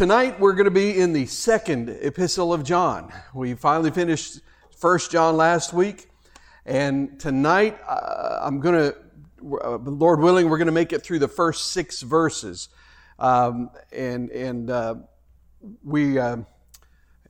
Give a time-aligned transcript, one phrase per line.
[0.00, 3.12] Tonight we're going to be in the second epistle of John.
[3.34, 4.40] We finally finished
[4.74, 6.08] First John last week,
[6.64, 8.96] and tonight uh, I'm going to,
[9.62, 12.70] uh, Lord willing, we're going to make it through the first six verses,
[13.18, 14.94] um, and and uh,
[15.84, 16.18] we.
[16.18, 16.38] Uh,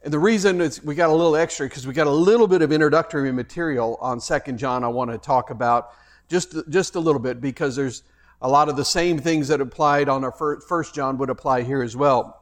[0.04, 2.62] and the reason is we got a little extra because we got a little bit
[2.62, 4.84] of introductory material on Second John.
[4.84, 5.90] I want to talk about
[6.28, 8.04] just just a little bit because there's
[8.40, 11.82] a lot of the same things that applied on our First John would apply here
[11.82, 12.39] as well.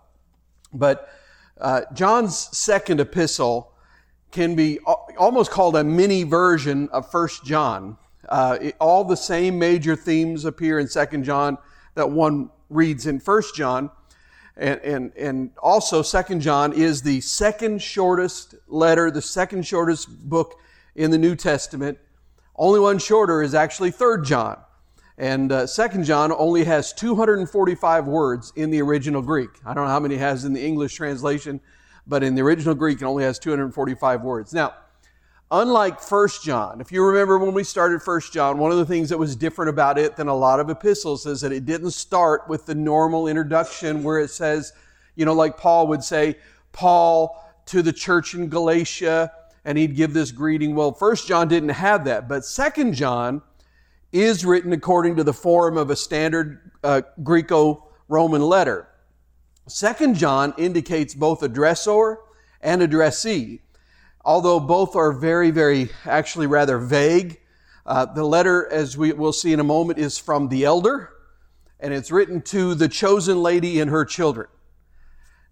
[0.73, 1.09] But
[1.61, 3.73] uh, John's second epistle
[4.31, 4.79] can be
[5.19, 7.97] almost called a mini version of First John.
[8.29, 11.57] Uh, it, all the same major themes appear in Second John
[11.95, 13.91] that one reads in First John.
[14.57, 20.59] And, and, and also, Second John is the second shortest letter, the second shortest book
[20.95, 21.99] in the New Testament.
[22.57, 24.59] Only one shorter is actually Third John.
[25.19, 29.51] And uh, Second John only has 245 words in the original Greek.
[29.67, 31.61] I don't know how many it has in the English translation,
[32.07, 34.55] but in the original Greek, it only has 245 words.
[34.55, 34.75] Now,
[35.51, 39.09] unlike First John, if you remember when we started First John, one of the things
[39.09, 42.49] that was different about it than a lot of epistles is that it didn't start
[42.49, 44.73] with the normal introduction where it says,
[45.17, 46.37] you know, like Paul would say,
[46.71, 49.33] Paul to the church in Galatia,
[49.65, 50.77] and he'd give this greeting.
[50.77, 53.43] Well, First John didn't have that, but Second John
[54.13, 58.89] is written according to the form of a standard uh, Greco-Roman letter.
[59.67, 62.19] Second John indicates both addressor
[62.61, 63.61] and addressee.
[64.25, 67.41] Although both are very, very, actually rather vague,
[67.87, 71.11] uh, the letter, as we will see in a moment, is from the elder,
[71.81, 74.49] and it's written to the chosen lady and her children.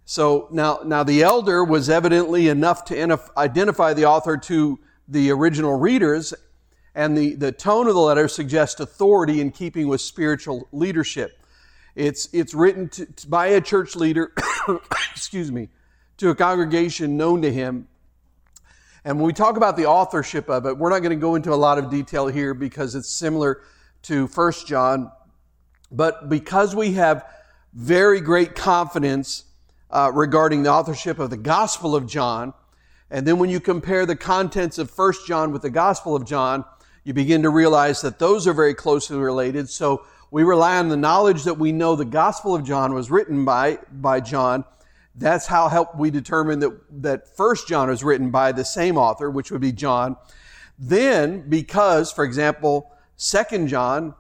[0.05, 5.79] So now, now the elder was evidently enough to identify the author to the original
[5.79, 6.35] readers
[6.97, 11.39] and the, the tone of the letter suggests authority in keeping with spiritual leadership.
[11.95, 14.33] It's, it's written to, by a church leader,
[15.13, 15.69] excuse me,
[16.17, 17.87] to a congregation known to him.
[19.05, 21.53] And when we talk about the authorship of it, we're not going to go into
[21.53, 23.61] a lot of detail here because it's similar
[24.05, 25.13] to First John.
[25.93, 27.27] But because we have
[27.75, 29.45] very great confidence
[29.91, 32.55] uh, regarding the authorship of the Gospel of John,
[33.11, 36.65] and then when you compare the contents of First John with the Gospel of John,
[37.07, 39.71] you begin to realize that those are very closely related.
[39.71, 43.45] So we rely on the knowledge that we know the Gospel of John was written
[43.45, 44.65] by, by John.
[45.15, 49.31] That's how help we determine that, that First John was written by the same author,
[49.31, 50.17] which would be John.
[50.81, 54.13] Then, because, for example, Second John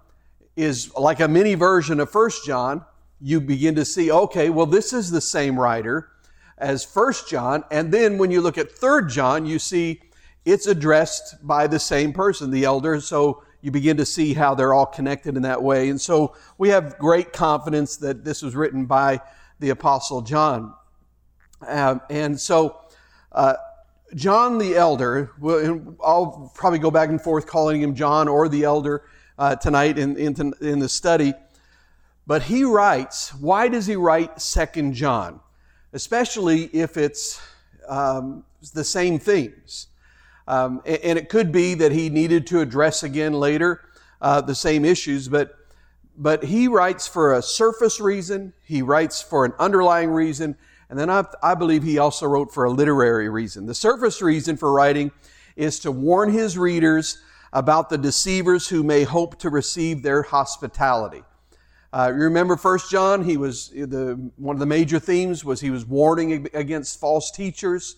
[0.54, 2.84] is like a mini version of First John,
[3.20, 6.08] you begin to see, okay, well, this is the same writer
[6.56, 7.64] as First John.
[7.72, 10.02] And then when you look at Third John, you see
[10.46, 13.00] it's addressed by the same person, the elder.
[13.00, 15.90] So you begin to see how they're all connected in that way.
[15.90, 19.20] And so we have great confidence that this was written by
[19.58, 20.72] the Apostle John.
[21.66, 22.80] Um, and so,
[23.32, 23.54] uh,
[24.14, 25.32] John the elder,
[26.04, 29.02] I'll probably go back and forth calling him John or the elder
[29.36, 31.34] uh, tonight in, in, in the study.
[32.24, 35.40] But he writes, why does he write Second John?
[35.92, 37.40] Especially if it's
[37.88, 39.88] um, the same themes.
[40.48, 43.80] Um, and it could be that he needed to address again later
[44.20, 45.56] uh, the same issues, but,
[46.16, 50.56] but he writes for a surface reason, he writes for an underlying reason,
[50.88, 53.66] and then I, I believe he also wrote for a literary reason.
[53.66, 55.10] The surface reason for writing
[55.56, 57.18] is to warn his readers
[57.52, 61.22] about the deceivers who may hope to receive their hospitality.
[61.92, 63.24] Uh, you remember First John?
[63.24, 67.96] He was the one of the major themes was he was warning against false teachers,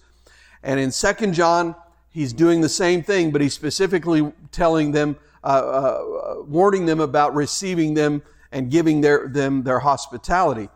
[0.62, 1.74] and in Second John
[2.18, 7.32] he's doing the same thing, but he's specifically telling them, uh, uh, warning them about
[7.32, 8.20] receiving them
[8.50, 10.68] and giving their, them their hospitality.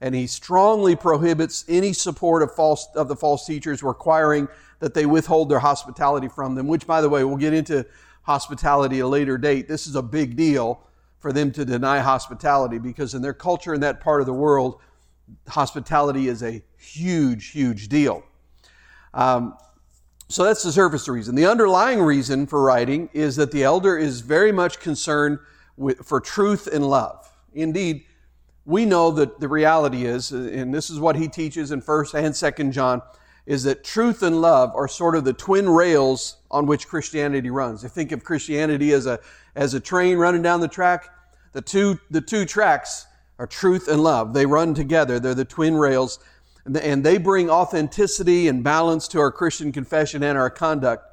[0.00, 4.48] And he strongly prohibits any support of false of the false teachers, requiring
[4.80, 6.66] that they withhold their hospitality from them.
[6.66, 7.86] Which, by the way, we'll get into
[8.22, 9.68] hospitality at a later date.
[9.68, 10.80] This is a big deal
[11.20, 14.80] for them to deny hospitality because in their culture in that part of the world,
[15.46, 18.24] hospitality is a huge, huge deal.
[19.14, 19.56] Um,
[20.28, 21.34] so that's the surface reason.
[21.34, 25.38] The underlying reason for writing is that the elder is very much concerned
[25.76, 27.30] with, for truth and love.
[27.54, 28.04] Indeed,
[28.66, 32.34] we know that the reality is, and this is what he teaches in 1st and
[32.34, 33.00] 2nd John,
[33.46, 37.82] is that truth and love are sort of the twin rails on which Christianity runs.
[37.82, 39.20] If you think of Christianity as a,
[39.56, 41.08] as a train running down the track,
[41.52, 43.06] the two, the two tracks
[43.38, 44.34] are truth and love.
[44.34, 45.18] They run together.
[45.18, 46.18] They're the twin rails
[46.76, 51.04] and they bring authenticity and balance to our Christian confession and our conduct.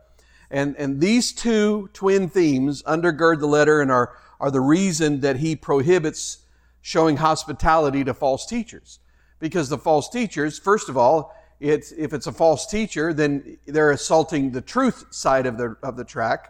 [0.52, 5.38] And, and these two twin themes undergird the letter and are, are the reason that
[5.38, 6.40] he prohibits
[6.82, 9.00] showing hospitality to false teachers.
[9.40, 13.92] because the false teachers, first of all, it's, if it's a false teacher, then they're
[13.92, 16.50] assaulting the truth side of the, of the track.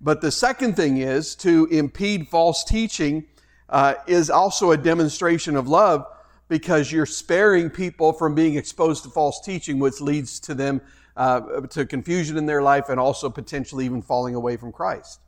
[0.00, 3.26] But the second thing is to impede false teaching
[3.68, 6.06] uh, is also a demonstration of love
[6.52, 10.82] because you're sparing people from being exposed to false teaching, which leads to them
[11.16, 15.20] uh, to confusion in their life and also potentially even falling away from Christ.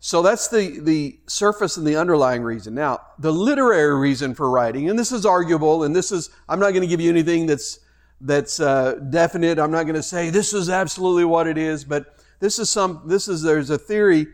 [0.00, 2.74] So that's the, the surface and the underlying reason.
[2.74, 6.72] Now, the literary reason for writing, and this is arguable, and this is, I'm not
[6.72, 7.80] going to give you anything that's,
[8.20, 9.58] that's uh, definite.
[9.58, 13.00] I'm not going to say this is absolutely what it is, but this is some,
[13.06, 14.26] this is, there's a theory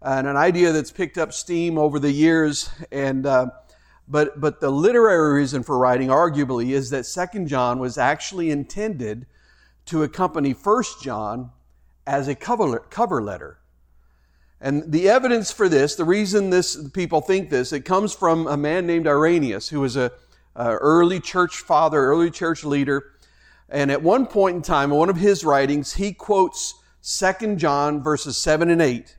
[0.00, 3.48] and an idea that's picked up steam over the years, and, uh,
[4.06, 9.26] but, but the literary reason for writing, arguably, is that Second John was actually intended
[9.86, 11.50] to accompany First John
[12.06, 13.58] as a cover, cover letter.
[14.60, 18.56] And the evidence for this, the reason this people think this, it comes from a
[18.56, 20.12] man named Irenaeus, who was a,
[20.54, 23.12] a early church father, early church leader.
[23.68, 28.02] And at one point in time, in one of his writings, he quotes 2 John
[28.02, 29.16] verses 7 and 8.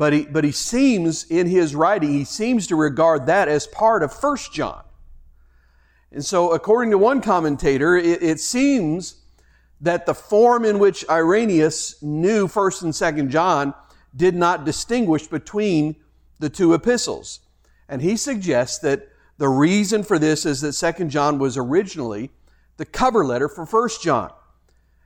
[0.00, 4.02] But he, but he seems, in his writing, he seems to regard that as part
[4.02, 4.82] of 1 John.
[6.10, 9.16] And so, according to one commentator, it, it seems
[9.78, 13.74] that the form in which Irenaeus knew 1st and 2nd John
[14.16, 15.96] did not distinguish between
[16.38, 17.40] the two epistles.
[17.86, 19.06] And he suggests that
[19.36, 22.30] the reason for this is that 2nd John was originally
[22.78, 24.32] the cover letter for 1st John.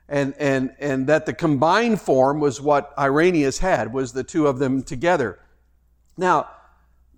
[0.07, 4.59] And, and, and that the combined form was what Irenaeus had, was the two of
[4.59, 5.39] them together.
[6.17, 6.47] Now,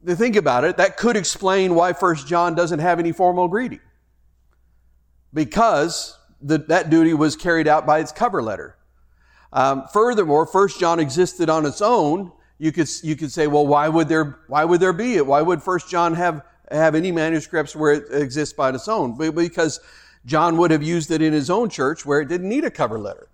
[0.05, 3.81] to think about it, that could explain why 1st John doesn't have any formal greeting.
[5.33, 8.77] Because the, that duty was carried out by its cover letter.
[9.53, 12.31] Um, furthermore, First John existed on its own.
[12.59, 15.25] You could you could say, well, why would there why would there be it?
[15.25, 19.15] Why would First John have have any manuscripts where it exists by its own?
[19.15, 19.79] Because
[20.27, 22.99] John would have used it in his own church where it didn't need a cover
[22.99, 23.29] letter.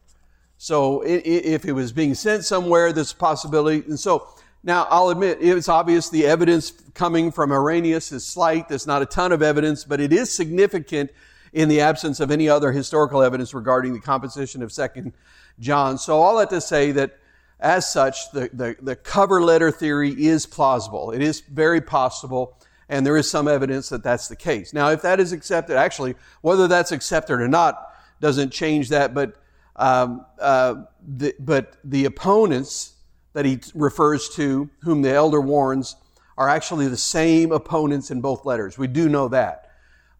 [0.57, 3.84] So if it was being sent somewhere, there's a possibility.
[3.90, 4.28] And so
[4.63, 8.69] now I'll admit it's obvious the evidence coming from Irenaeus is slight.
[8.69, 11.12] There's not a ton of evidence, but it is significant
[11.51, 15.13] in the absence of any other historical evidence regarding the composition of Second
[15.60, 15.98] John.
[15.98, 17.18] So all that to say that
[17.60, 21.12] as such, the, the, the cover letter theory is plausible.
[21.12, 22.57] It is very possible,
[22.94, 24.72] and there is some evidence that that's the case.
[24.72, 27.92] Now, if that is accepted, actually, whether that's accepted or not
[28.22, 29.34] doesn't change that, but,
[29.78, 32.94] um, uh, the, but the opponents
[33.34, 35.95] that he refers to, whom the elder warns,
[36.38, 38.78] are actually the same opponents in both letters.
[38.78, 39.72] We do know that.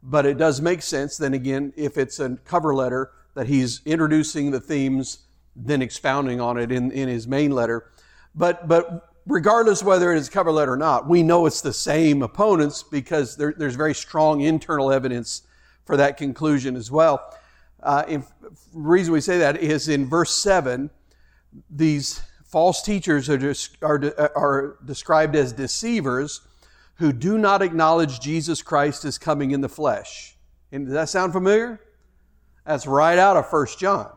[0.01, 4.49] But it does make sense, then again, if it's a cover letter, that he's introducing
[4.49, 5.19] the themes,
[5.55, 7.85] then expounding on it in, in his main letter.
[8.33, 12.21] But, but regardless whether it is cover letter or not, we know it's the same
[12.21, 15.43] opponents because there, there's very strong internal evidence
[15.85, 17.33] for that conclusion as well.
[17.81, 18.19] Uh,
[18.73, 20.89] reason we say that is in verse 7,
[21.69, 26.41] these false teachers are, are, are described as deceivers
[26.95, 30.37] who do not acknowledge Jesus Christ as coming in the flesh.
[30.71, 31.81] And does that sound familiar?
[32.65, 34.11] That's right out of First John.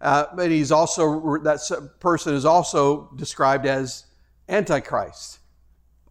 [0.00, 4.06] Uh, but he's also, that person is also described as
[4.50, 5.38] Antichrist.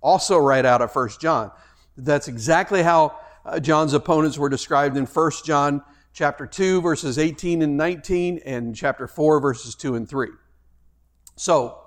[0.01, 1.51] Also right out of First John.
[1.97, 5.83] That's exactly how uh, John's opponents were described in First John
[6.13, 10.29] chapter 2 verses 18 and 19 and chapter 4 verses 2 and 3.
[11.35, 11.77] So,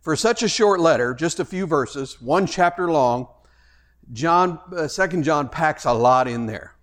[0.00, 3.28] for such a short letter, just a few verses, one chapter long,
[4.12, 6.74] John, uh, Second John packs a lot in there.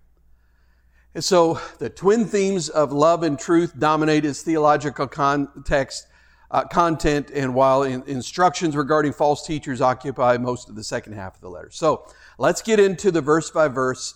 [1.14, 6.06] And so the twin themes of love and truth dominate its theological context,
[6.50, 11.36] uh, content, and while in, instructions regarding false teachers occupy most of the second half
[11.36, 11.70] of the letter.
[11.70, 12.06] So
[12.38, 14.14] let's get into the verse by verse,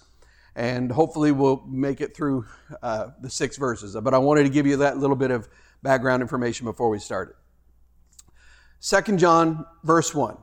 [0.57, 2.47] and hopefully we'll make it through
[2.83, 3.97] uh, the six verses.
[4.03, 5.49] But I wanted to give you that little bit of
[5.83, 7.35] background information before we started.
[8.81, 10.37] Second John, verse 1.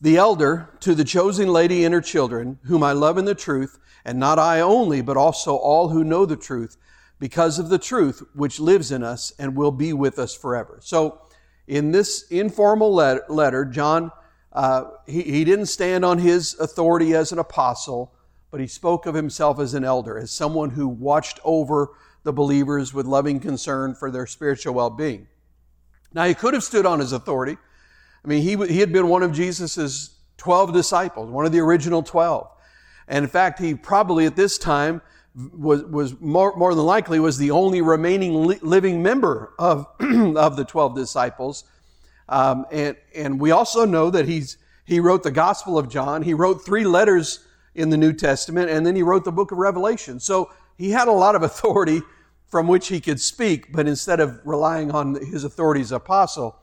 [0.00, 3.78] The elder to the chosen lady and her children, whom I love in the truth,
[4.04, 6.76] and not I only, but also all who know the truth,
[7.18, 10.78] because of the truth which lives in us and will be with us forever.
[10.82, 11.20] So,
[11.66, 14.12] in this informal letter, John,
[14.52, 18.14] uh, he, he didn't stand on his authority as an apostle,
[18.52, 21.90] but he spoke of himself as an elder, as someone who watched over
[22.22, 25.26] the believers with loving concern for their spiritual well being.
[26.14, 27.56] Now, he could have stood on his authority.
[28.24, 32.02] I mean, he, he had been one of Jesus' 12 disciples, one of the original
[32.02, 32.48] 12.
[33.08, 35.02] And in fact, he probably at this time
[35.36, 40.56] was, was more, more than likely was the only remaining li- living member of, of
[40.56, 41.64] the 12 disciples.
[42.28, 46.22] Um, and, and we also know that he's, he wrote the Gospel of John.
[46.22, 49.58] He wrote three letters in the New Testament, and then he wrote the book of
[49.58, 50.18] Revelation.
[50.18, 52.00] So he had a lot of authority
[52.48, 56.56] from which he could speak, but instead of relying on his authority as apostle,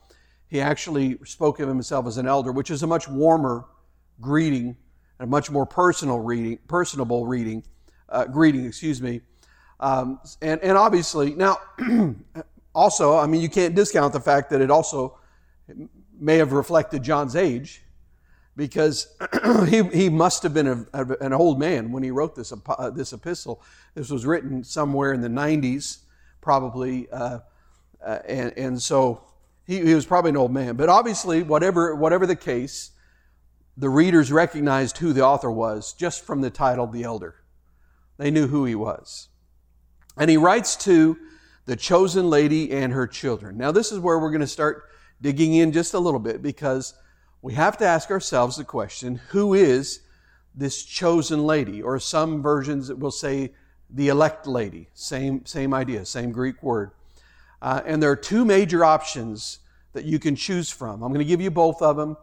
[0.48, 3.66] he actually spoke of himself as an elder, which is a much warmer
[4.20, 4.76] greeting,
[5.20, 7.62] a much more personal reading, personable reading,
[8.08, 9.20] uh, greeting, excuse me.
[9.80, 11.58] Um, and, and obviously, now,
[12.74, 15.18] also, I mean, you can't discount the fact that it also
[16.18, 17.82] may have reflected John's age
[18.56, 19.08] because
[19.68, 22.90] he, he must have been a, a, an old man when he wrote this, uh,
[22.90, 23.62] this epistle.
[23.94, 25.98] This was written somewhere in the 90s,
[26.40, 27.40] probably, uh,
[28.04, 29.24] uh, and, and so
[29.66, 30.76] he, he was probably an old man.
[30.76, 32.92] But obviously, whatever, whatever the case,
[33.76, 37.34] the readers recognized who the author was just from the title, The Elder.
[38.16, 39.28] They knew who he was.
[40.16, 41.16] And he writes to
[41.66, 43.56] the chosen lady and her children.
[43.56, 44.84] Now, this is where we're going to start
[45.20, 46.94] digging in just a little bit because
[47.42, 50.00] we have to ask ourselves the question who is
[50.54, 51.82] this chosen lady?
[51.82, 53.52] Or some versions will say
[53.90, 54.88] the elect lady.
[54.94, 56.92] Same, same idea, same Greek word.
[57.60, 59.60] Uh, and there are two major options
[59.92, 61.02] that you can choose from.
[61.02, 62.16] I'm going to give you both of them,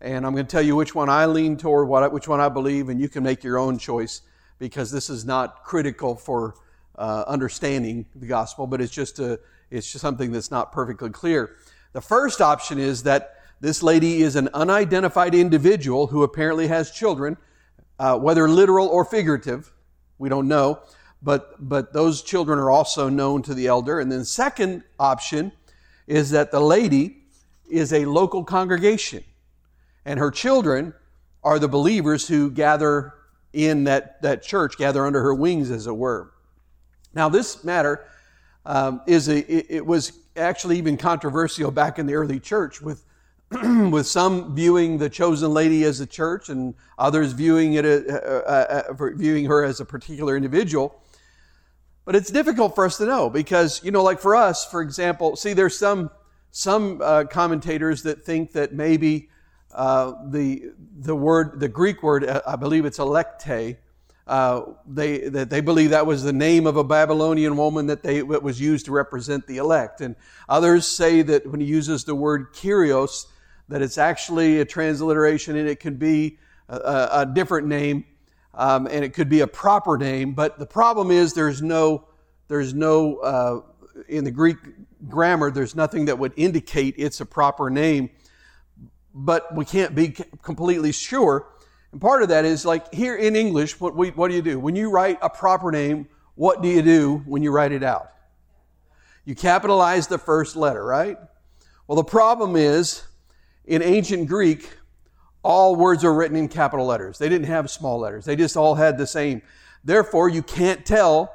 [0.00, 2.88] and I'm going to tell you which one I lean toward, which one I believe,
[2.88, 4.22] and you can make your own choice
[4.58, 6.54] because this is not critical for
[6.96, 9.38] uh, understanding the gospel, but it's just a,
[9.70, 11.56] it's just something that's not perfectly clear.
[11.92, 17.36] The first option is that this lady is an unidentified individual who apparently has children,
[17.98, 19.72] uh, whether literal or figurative.
[20.18, 20.80] We don't know.
[21.22, 24.00] But, but those children are also known to the elder.
[24.00, 25.50] And then, second option
[26.06, 27.24] is that the lady
[27.68, 29.24] is a local congregation,
[30.04, 30.94] and her children
[31.42, 33.14] are the believers who gather
[33.52, 36.32] in that, that church, gather under her wings, as it were.
[37.14, 38.04] Now, this matter
[38.64, 43.04] um, is a, it, it was actually even controversial back in the early church with
[43.90, 48.84] with some viewing the chosen lady as a church and others viewing it uh, uh,
[48.88, 51.00] uh, viewing her as a particular individual.
[52.04, 55.36] But it's difficult for us to know because you know, like for us, for example,
[55.36, 56.10] see, there's some
[56.50, 59.28] some uh, commentators that think that maybe
[59.76, 63.76] uh, the the word the Greek word uh, I believe it's electe.
[64.86, 68.42] they that they believe that was the name of a Babylonian woman that they that
[68.42, 70.16] was used to represent the elect, and
[70.48, 73.26] others say that when he uses the word Kyrios,
[73.68, 78.04] that it's actually a transliteration and it could be a, a different name
[78.56, 80.32] um, and it could be a proper name.
[80.32, 82.06] But the problem is there's no,
[82.48, 83.60] there's no, uh,
[84.08, 84.56] in the Greek
[85.08, 88.10] grammar, there's nothing that would indicate it's a proper name.
[89.18, 91.48] But we can't be completely sure.
[91.90, 94.60] And part of that is like here in English, what, we, what do you do?
[94.60, 98.12] When you write a proper name, what do you do when you write it out?
[99.24, 101.16] You capitalize the first letter, right?
[101.86, 103.04] Well, the problem is
[103.64, 104.68] in ancient Greek,
[105.42, 107.16] all words are written in capital letters.
[107.16, 108.26] They didn't have small letters.
[108.26, 109.40] They just all had the same.
[109.82, 111.32] Therefore, you can't tell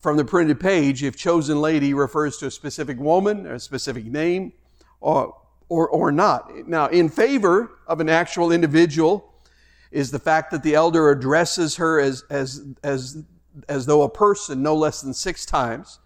[0.00, 4.06] from the printed page if chosen lady refers to a specific woman or a specific
[4.06, 4.54] name
[5.00, 5.36] or,
[5.72, 6.68] or, or not.
[6.68, 9.32] Now, in favor of an actual individual
[9.90, 13.24] is the fact that the elder addresses her as, as, as,
[13.70, 15.98] as though a person no less than six times.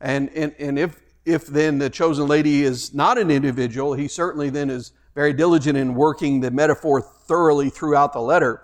[0.00, 4.50] And, and, and if, if then the chosen lady is not an individual, he certainly
[4.50, 8.60] then is very diligent in working the metaphor thoroughly throughout the letter.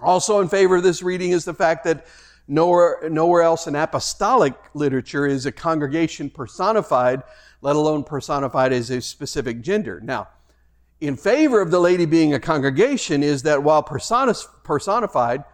[0.00, 2.06] Also in favor of this reading is the fact that
[2.46, 7.22] nowhere, nowhere else in apostolic literature is a congregation personified,
[7.60, 10.00] let alone personified as a specific gender.
[10.00, 10.28] Now,
[11.00, 15.44] in favor of the lady being a congregation is that while personified,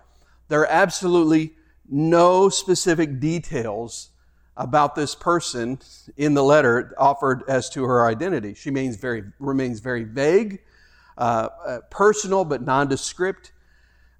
[0.48, 1.54] there are absolutely
[1.88, 4.10] no specific details
[4.56, 5.78] about this person
[6.16, 8.54] in the letter offered as to her identity.
[8.54, 10.60] She remains very, remains very vague,
[11.18, 13.52] uh, uh, personal, but nondescript.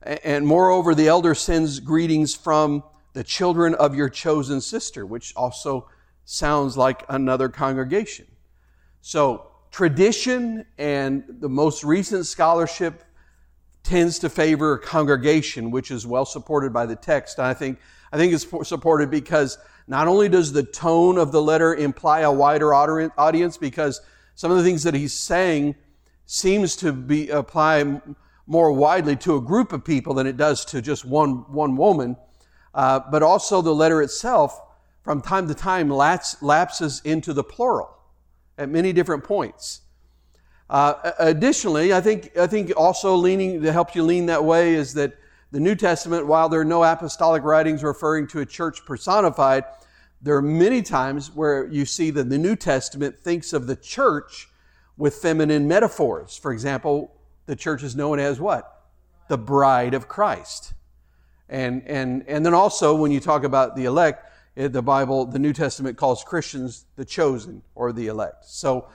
[0.02, 5.88] And moreover, the elder sends greetings from the children of your chosen sister, which also
[6.26, 8.26] sounds like another congregation.
[9.00, 13.04] So, tradition and the most recent scholarship
[13.82, 17.38] tends to favor congregation, which is well supported by the text.
[17.38, 17.78] I think,
[18.12, 19.56] I think it's supported because
[19.86, 24.00] not only does the tone of the letter imply a wider audience, because
[24.34, 25.76] some of the things that he's saying
[26.26, 28.00] seems to be apply
[28.48, 32.16] more widely to a group of people than it does to just one, one woman,
[32.74, 34.60] uh, but also the letter itself,
[35.06, 37.96] from time to time, lapses into the plural
[38.58, 39.82] at many different points.
[40.68, 44.94] Uh, additionally, I think, I think also leaning to help you lean that way is
[44.94, 45.16] that
[45.52, 49.62] the New Testament, while there are no apostolic writings referring to a church personified,
[50.22, 54.48] there are many times where you see that the New Testament thinks of the church
[54.96, 56.36] with feminine metaphors.
[56.36, 57.14] For example,
[57.46, 58.72] the church is known as what?
[59.28, 60.74] the bride of Christ.
[61.48, 64.24] And, and, and then also, when you talk about the elect,
[64.56, 68.44] eh, the Bible, the New Testament calls Christians the chosen or the elect.
[68.46, 68.88] So,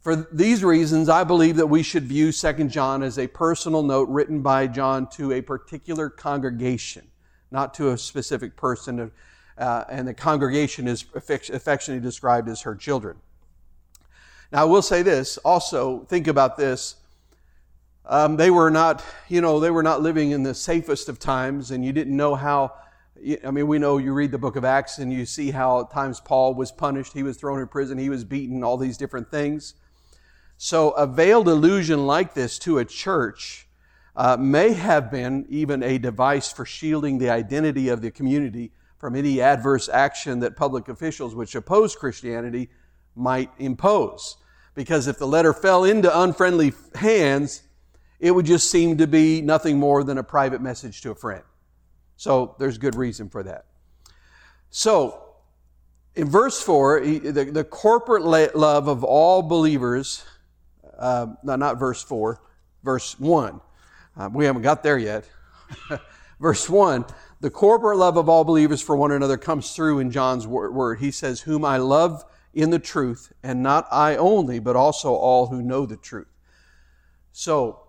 [0.00, 4.08] for these reasons, I believe that we should view 2 John as a personal note
[4.08, 7.08] written by John to a particular congregation,
[7.50, 9.10] not to a specific person.
[9.58, 13.16] Uh, and the congregation is affectionately described as her children.
[14.52, 16.96] Now, I will say this also, think about this.
[18.04, 21.72] Um, they were not, you know, they were not living in the safest of times,
[21.72, 22.74] and you didn't know how.
[23.44, 25.90] I mean, we know you read the book of Acts and you see how at
[25.90, 29.30] times Paul was punished, he was thrown in prison, he was beaten, all these different
[29.30, 29.74] things.
[30.58, 33.66] So, a veiled allusion like this to a church
[34.14, 39.14] uh, may have been even a device for shielding the identity of the community from
[39.14, 42.70] any adverse action that public officials which oppose Christianity
[43.14, 44.36] might impose.
[44.74, 47.62] Because if the letter fell into unfriendly hands,
[48.18, 51.42] it would just seem to be nothing more than a private message to a friend.
[52.16, 53.66] So there's good reason for that.
[54.70, 55.22] So,
[56.14, 60.24] in verse 4, the, the corporate love of all believers,
[60.98, 62.40] uh, no, not verse 4,
[62.82, 63.60] verse 1.
[64.16, 65.28] Uh, we haven't got there yet.
[66.40, 67.04] verse 1
[67.40, 70.98] the corporate love of all believers for one another comes through in John's word.
[70.98, 75.48] He says, Whom I love in the truth, and not I only, but also all
[75.48, 76.28] who know the truth.
[77.32, 77.85] So,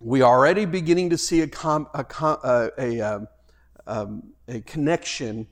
[0.00, 3.28] we are already beginning to see a, com, a, uh, a, um,
[3.86, 5.46] um, a connection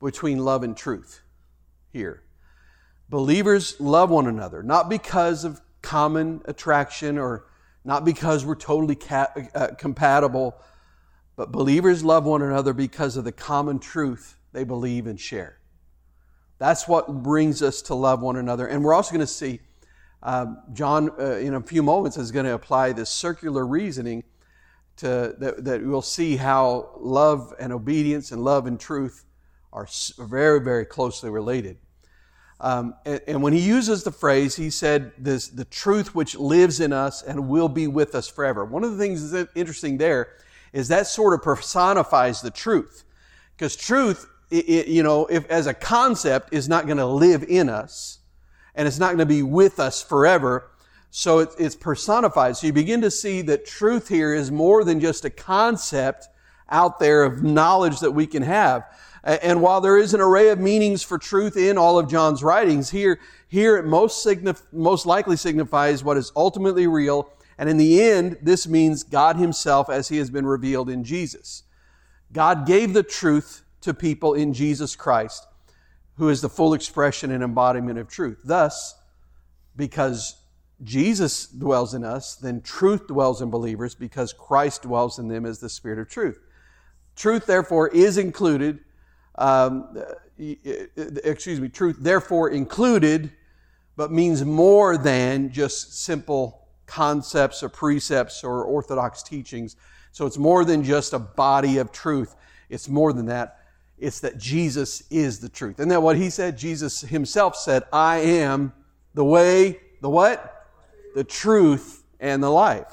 [0.00, 1.22] between love and truth
[1.90, 2.22] here.
[3.08, 7.46] Believers love one another, not because of common attraction or
[7.84, 10.54] not because we're totally uh, compatible,
[11.34, 15.58] but believers love one another because of the common truth they believe and share.
[16.58, 18.66] That's what brings us to love one another.
[18.66, 19.60] And we're also going to see
[20.22, 24.24] um, John, uh, in a few moments, is going to apply this circular reasoning
[24.96, 29.24] to that, that we'll see how love and obedience and love and truth
[29.72, 29.88] are
[30.18, 31.78] very, very closely related.
[32.60, 36.78] Um, and, and, when he uses the phrase, he said, this, the truth which lives
[36.78, 38.64] in us and will be with us forever.
[38.64, 40.36] One of the things that's interesting there
[40.72, 43.02] is that sort of personifies the truth.
[43.56, 47.42] Because truth it, it, you know, if as a concept is not going to live
[47.42, 48.18] in us
[48.74, 50.70] and it's not going to be with us forever.
[51.10, 52.56] So it, it's personified.
[52.56, 56.28] So you begin to see that truth here is more than just a concept
[56.70, 58.84] out there of knowledge that we can have.
[59.24, 62.90] And while there is an array of meanings for truth in all of John's writings,
[62.90, 67.30] here, here it most, signif- most likely signifies what is ultimately real.
[67.56, 71.62] And in the end, this means God Himself as He has been revealed in Jesus.
[72.32, 75.46] God gave the truth to people in Jesus Christ,
[76.16, 78.40] who is the full expression and embodiment of truth.
[78.44, 78.94] Thus,
[79.76, 80.36] because
[80.82, 85.60] Jesus dwells in us, then truth dwells in believers because Christ dwells in them as
[85.60, 86.40] the Spirit of truth.
[87.14, 88.80] Truth, therefore, is included,
[89.36, 89.96] um,
[90.38, 93.32] excuse me, truth, therefore, included,
[93.96, 99.76] but means more than just simple concepts or precepts or orthodox teachings.
[100.10, 102.34] So it's more than just a body of truth.
[102.68, 103.61] It's more than that.
[104.02, 105.78] It's that Jesus is the truth.
[105.78, 106.58] And that what he said?
[106.58, 108.72] Jesus himself said, I am
[109.14, 110.66] the way, the what?
[111.14, 112.92] The truth and the life.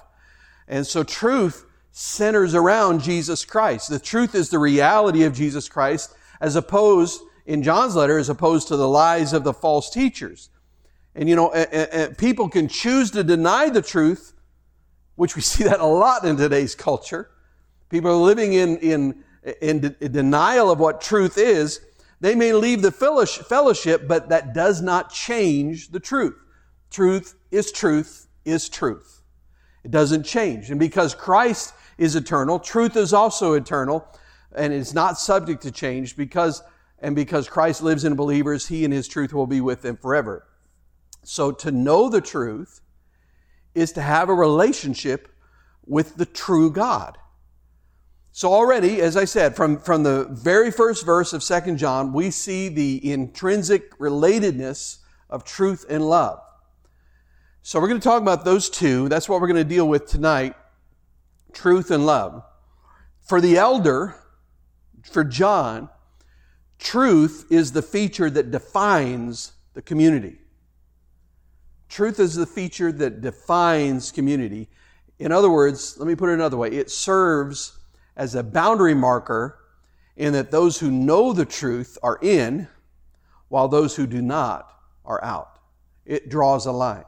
[0.67, 3.89] And so truth centers around Jesus Christ.
[3.89, 8.67] The truth is the reality of Jesus Christ as opposed, in John's letter, as opposed
[8.67, 10.49] to the lies of the false teachers.
[11.15, 11.49] And you know,
[12.19, 14.33] people can choose to deny the truth,
[15.15, 17.31] which we see that a lot in today's culture.
[17.89, 19.23] People are living in, in
[19.61, 21.81] in, de- denial of what truth is,
[22.21, 26.35] they may leave the fellowship, but that does not change the truth.
[26.89, 29.21] Truth is truth is truth.
[29.83, 30.69] It doesn't change.
[30.69, 34.05] And because Christ is eternal, truth is also eternal
[34.55, 36.61] and is not subject to change because
[37.01, 40.45] and because Christ lives in believers, he and his truth will be with them forever.
[41.23, 42.81] So to know the truth
[43.73, 45.29] is to have a relationship
[45.85, 47.17] with the true God.
[48.39, 52.31] So already, as I said, from, from the very first verse of 2 John, we
[52.31, 54.99] see the intrinsic relatedness
[55.29, 56.39] of truth and love.
[57.63, 59.09] So we're going to talk about those two.
[59.09, 60.55] That's what we're going to deal with tonight.
[61.51, 62.45] Truth and love.
[63.19, 64.15] For the elder,
[65.03, 65.89] for John,
[66.77, 70.37] truth is the feature that defines the community.
[71.89, 74.69] Truth is the feature that defines community.
[75.17, 77.78] In other words, let me put it another way it serves
[78.19, 79.57] as a boundary marker
[80.15, 82.67] in that those who know the truth are in,
[83.47, 84.71] while those who do not
[85.05, 85.57] are out.
[86.05, 87.05] It draws a line.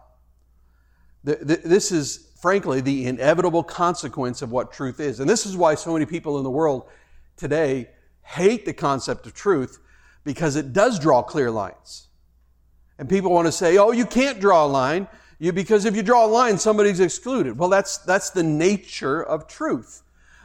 [1.23, 5.19] This is frankly, the inevitable consequence of what truth is.
[5.19, 6.89] And this is why so many people in the world
[7.37, 7.89] today
[8.23, 9.79] hate the concept of truth
[10.23, 12.07] because it does draw clear lines.
[12.97, 16.03] And people want to say, oh, you can't draw a line you, because if you
[16.03, 17.57] draw a line, somebody's excluded.
[17.57, 20.03] Well, that's, that's the nature of truth.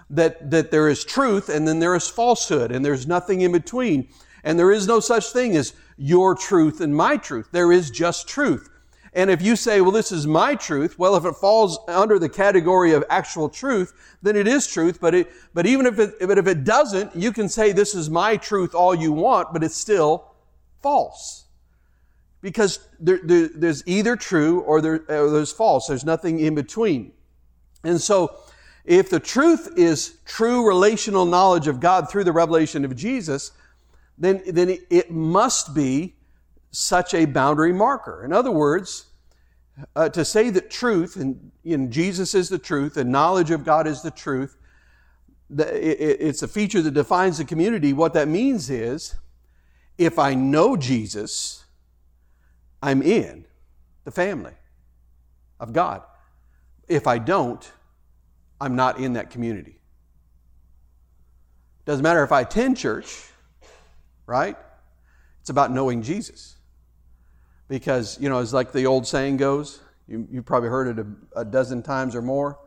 [0.09, 4.09] That, that there is truth and then there is falsehood and there's nothing in between.
[4.45, 7.49] And there is no such thing as your truth and my truth.
[7.51, 8.71] There is just truth.
[9.17, 12.29] And if you say, well, this is my truth, well, if it falls under the
[12.29, 14.99] category of actual truth, then it is truth.
[15.01, 18.11] But it, but even if it, but if it doesn't, you can say this is
[18.11, 20.35] my truth all you want, but it's still
[20.83, 21.47] false.
[22.43, 25.87] Because there, there, there's either true or, there, or there's false.
[25.87, 27.13] There's nothing in between.
[27.85, 28.37] And so,
[28.87, 33.51] if the truth is true relational knowledge of God through the revelation of Jesus,
[34.17, 36.15] then, then it must be
[36.71, 38.25] such a boundary marker.
[38.25, 39.07] In other words,
[39.95, 44.03] uh, to say that truth and Jesus is the truth and knowledge of God is
[44.03, 44.57] the truth,
[45.51, 47.93] it, it's a feature that defines the community.
[47.93, 49.17] What that means is,
[49.99, 51.65] if I know Jesus,
[52.83, 53.47] I'm in
[54.05, 54.55] the family
[55.59, 56.03] of God.
[56.89, 57.71] If I don't,
[58.61, 59.81] I'm not in that community.
[61.85, 63.25] Doesn't matter if I attend church,
[64.27, 64.57] right?
[65.41, 66.57] It's about knowing Jesus.
[67.69, 71.41] Because, you know, it's like the old saying goes, you, you've probably heard it a,
[71.41, 72.59] a dozen times or more.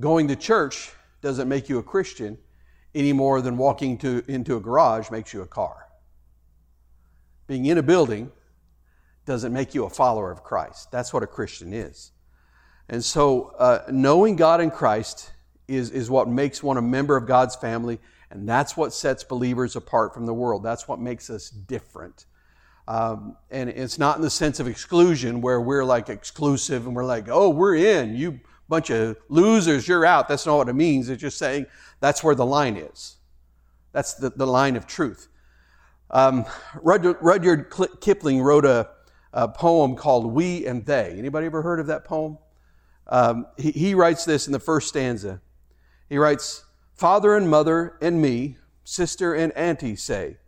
[0.00, 2.38] Going to church doesn't make you a Christian
[2.94, 5.88] any more than walking to, into a garage makes you a car.
[7.46, 8.30] Being in a building
[9.24, 10.90] doesn't make you a follower of Christ.
[10.90, 12.12] That's what a Christian is.
[12.88, 15.32] And so, uh, knowing God in Christ
[15.66, 17.98] is, is what makes one a member of God's family,
[18.30, 20.62] and that's what sets believers apart from the world.
[20.62, 22.26] That's what makes us different.
[22.86, 27.04] Um, and it's not in the sense of exclusion where we're like exclusive and we're
[27.04, 28.16] like, oh, we're in.
[28.16, 30.28] You bunch of losers, you're out.
[30.28, 31.08] That's not what it means.
[31.08, 31.66] It's just saying
[32.00, 33.16] that's where the line is.
[33.92, 35.28] That's the, the line of truth.
[36.10, 36.46] Um,
[36.82, 38.88] Rudyard, Rudyard, Kipling wrote a,
[39.32, 41.14] a, poem called We and They.
[41.18, 42.38] Anybody ever heard of that poem?
[43.08, 45.40] Um, he, he writes this in the first stanza.
[46.08, 50.38] He writes, Father and mother and me, sister and auntie say,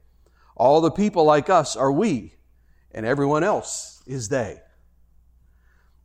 [0.57, 2.35] all the people like us are we,
[2.93, 4.61] and everyone else is they.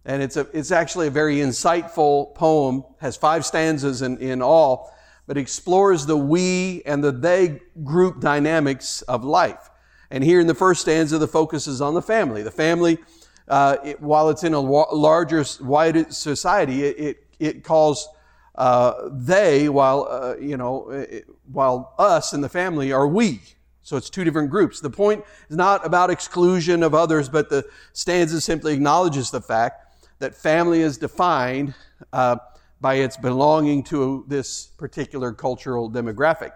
[0.05, 4.93] And it's, a, it's actually a very insightful poem, has five stanzas in, in all,
[5.27, 9.69] but explores the we and the they group dynamics of life.
[10.11, 12.43] And here in the first stanza, the focus is on the family.
[12.43, 12.99] The family,
[13.47, 18.07] uh, it, while it's in a larger, wider society, it, it, it calls
[18.55, 23.41] uh, they, while, uh, you know, it, while us and the family are we.
[23.81, 24.79] So it's two different groups.
[24.79, 30.07] The point is not about exclusion of others, but the stanza simply acknowledges the fact
[30.19, 31.75] that family is defined
[32.11, 32.37] uh,
[32.81, 36.51] by its belonging to this particular cultural demographic.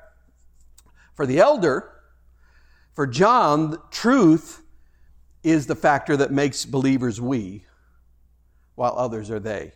[1.13, 1.91] For the elder,
[2.93, 4.63] for John, truth
[5.43, 7.65] is the factor that makes believers we,
[8.75, 9.73] while others are they.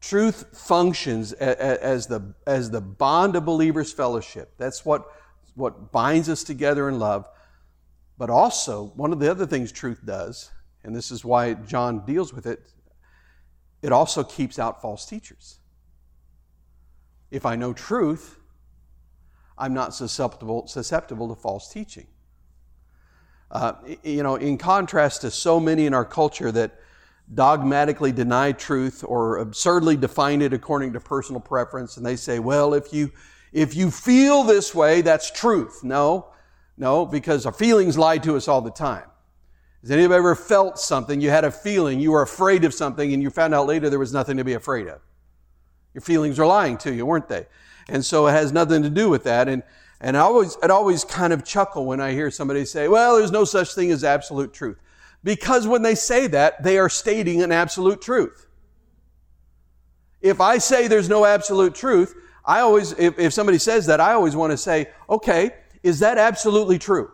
[0.00, 4.54] Truth functions as the, as the bond of believers' fellowship.
[4.58, 5.06] That's what
[5.54, 7.26] what binds us together in love.
[8.18, 10.50] But also, one of the other things truth does,
[10.84, 12.72] and this is why John deals with it,
[13.82, 15.58] it also keeps out false teachers.
[17.30, 18.38] If I know truth,
[19.58, 22.06] I'm not susceptible, susceptible to false teaching.
[23.52, 26.72] Uh, you know, in contrast to so many in our culture that
[27.34, 32.72] dogmatically deny truth or absurdly define it according to personal preference, and they say, well,
[32.72, 33.12] if you
[33.52, 35.84] if you feel this way, that's truth.
[35.84, 36.28] No,
[36.78, 39.04] no, because our feelings lie to us all the time.
[39.82, 41.20] Has anybody ever felt something?
[41.20, 43.98] You had a feeling, you were afraid of something, and you found out later there
[43.98, 45.02] was nothing to be afraid of.
[45.92, 47.46] Your feelings are lying to you, weren't they?
[47.90, 49.48] And so it has nothing to do with that.
[49.48, 49.62] And,
[50.02, 53.30] and I always, I'd always kind of chuckle when I hear somebody say, well, there's
[53.30, 54.78] no such thing as absolute truth.
[55.22, 58.48] Because when they say that, they are stating an absolute truth.
[60.20, 64.12] If I say there's no absolute truth, I always, if, if somebody says that, I
[64.14, 65.52] always want to say, okay,
[65.84, 67.08] is that absolutely true?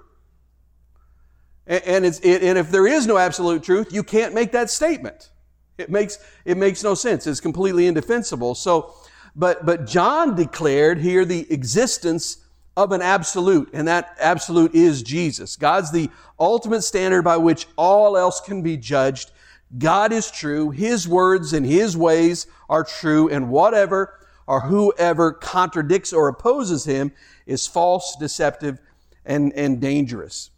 [1.66, 4.70] And, and, it's, it, and if there is no absolute truth, you can't make that
[4.70, 5.28] statement.
[5.76, 7.26] It makes, it makes no sense.
[7.26, 8.54] It's completely indefensible.
[8.54, 8.94] So,
[9.36, 12.38] but, but John declared here the existence
[12.78, 15.56] of an absolute, and that absolute is Jesus.
[15.56, 19.32] God's the ultimate standard by which all else can be judged.
[19.76, 20.70] God is true.
[20.70, 27.12] His words and His ways are true, and whatever or whoever contradicts or opposes him
[27.46, 28.78] is false, deceptive,
[29.26, 30.50] and, and dangerous.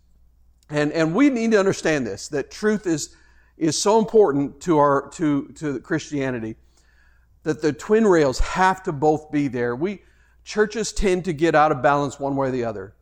[0.69, 3.17] And, and we need to understand this, that truth is,
[3.57, 6.55] is so important to our to to Christianity
[7.43, 9.75] that the twin rails have to both be there.
[9.75, 10.03] We
[10.45, 12.95] churches tend to get out of balance one way or the other.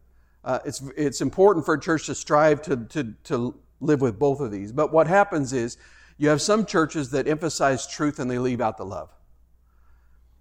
[0.44, 4.40] Uh, it's it's important for a church to strive to to to live with both
[4.40, 4.72] of these.
[4.72, 5.77] But what happens is
[6.16, 9.11] you have some churches that emphasize truth and they leave out the love.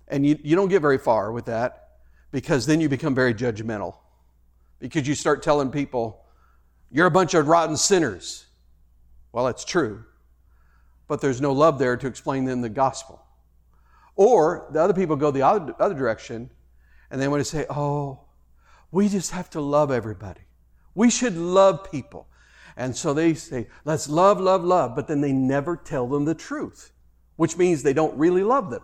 [0.07, 1.99] And you, you don't get very far with that
[2.31, 3.95] because then you become very judgmental.
[4.79, 6.23] Because you start telling people,
[6.91, 8.45] you're a bunch of rotten sinners.
[9.31, 10.03] Well, it's true.
[11.07, 13.21] But there's no love there to explain them the gospel.
[14.15, 16.49] Or the other people go the other, other direction
[17.09, 18.19] and they want to say, oh,
[18.91, 20.41] we just have to love everybody.
[20.95, 22.27] We should love people.
[22.75, 26.35] And so they say, let's love, love, love, but then they never tell them the
[26.35, 26.91] truth,
[27.35, 28.83] which means they don't really love them.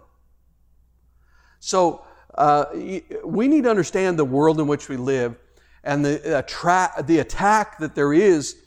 [1.60, 2.04] So
[2.36, 2.66] uh,
[3.24, 5.36] we need to understand the world in which we live
[5.84, 6.44] and the,
[7.06, 8.58] the attack that there is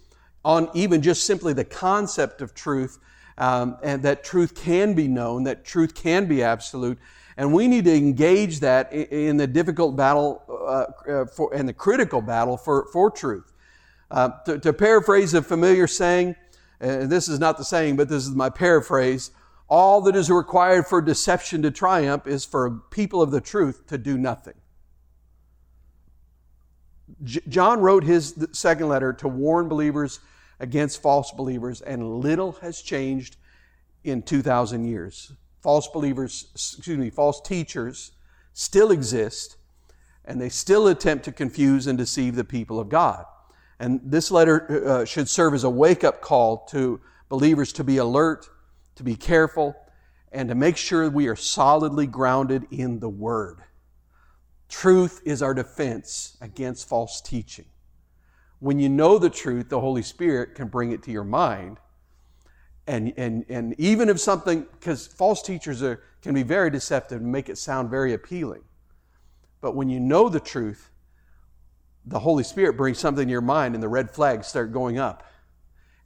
[0.44, 2.98] on even just simply the concept of truth,
[3.38, 6.98] um, and that truth can be known, that truth can be absolute.
[7.36, 11.74] And we need to engage that in the difficult battle uh, uh, for, and the
[11.74, 13.52] critical battle for, for truth.
[14.10, 16.34] Uh, to, to, paraphrase a familiar saying,
[16.80, 19.32] and this is not the saying, but this is my paraphrase
[19.68, 23.98] all that is required for deception to triumph is for people of the truth to
[23.98, 24.54] do nothing.
[27.24, 30.20] J- John wrote his second letter to warn believers
[30.60, 33.36] against false believers, and little has changed
[34.04, 35.32] in 2,000 years.
[35.66, 38.12] False believers, excuse me, false teachers
[38.52, 39.56] still exist,
[40.24, 43.24] and they still attempt to confuse and deceive the people of God.
[43.80, 47.96] And this letter uh, should serve as a wake up call to believers to be
[47.96, 48.48] alert,
[48.94, 49.74] to be careful,
[50.30, 53.58] and to make sure we are solidly grounded in the Word.
[54.68, 57.66] Truth is our defense against false teaching.
[58.60, 61.78] When you know the truth, the Holy Spirit can bring it to your mind.
[62.86, 67.32] And, and, and even if something, because false teachers are, can be very deceptive and
[67.32, 68.62] make it sound very appealing.
[69.60, 70.90] But when you know the truth,
[72.04, 75.24] the Holy Spirit brings something in your mind and the red flags start going up.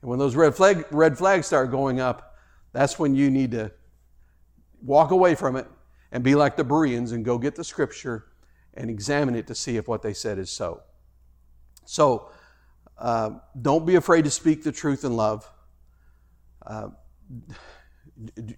[0.00, 2.34] And when those red, flag, red flags start going up,
[2.72, 3.70] that's when you need to
[4.82, 5.66] walk away from it
[6.12, 8.26] and be like the Bereans and go get the scripture
[8.74, 10.82] and examine it to see if what they said is so.
[11.84, 12.30] So,
[12.96, 15.50] uh, don't be afraid to speak the truth in love,
[16.66, 16.88] uh,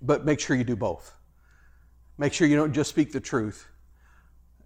[0.01, 1.15] but make sure you do both.
[2.19, 3.69] Make sure you don't just speak the truth.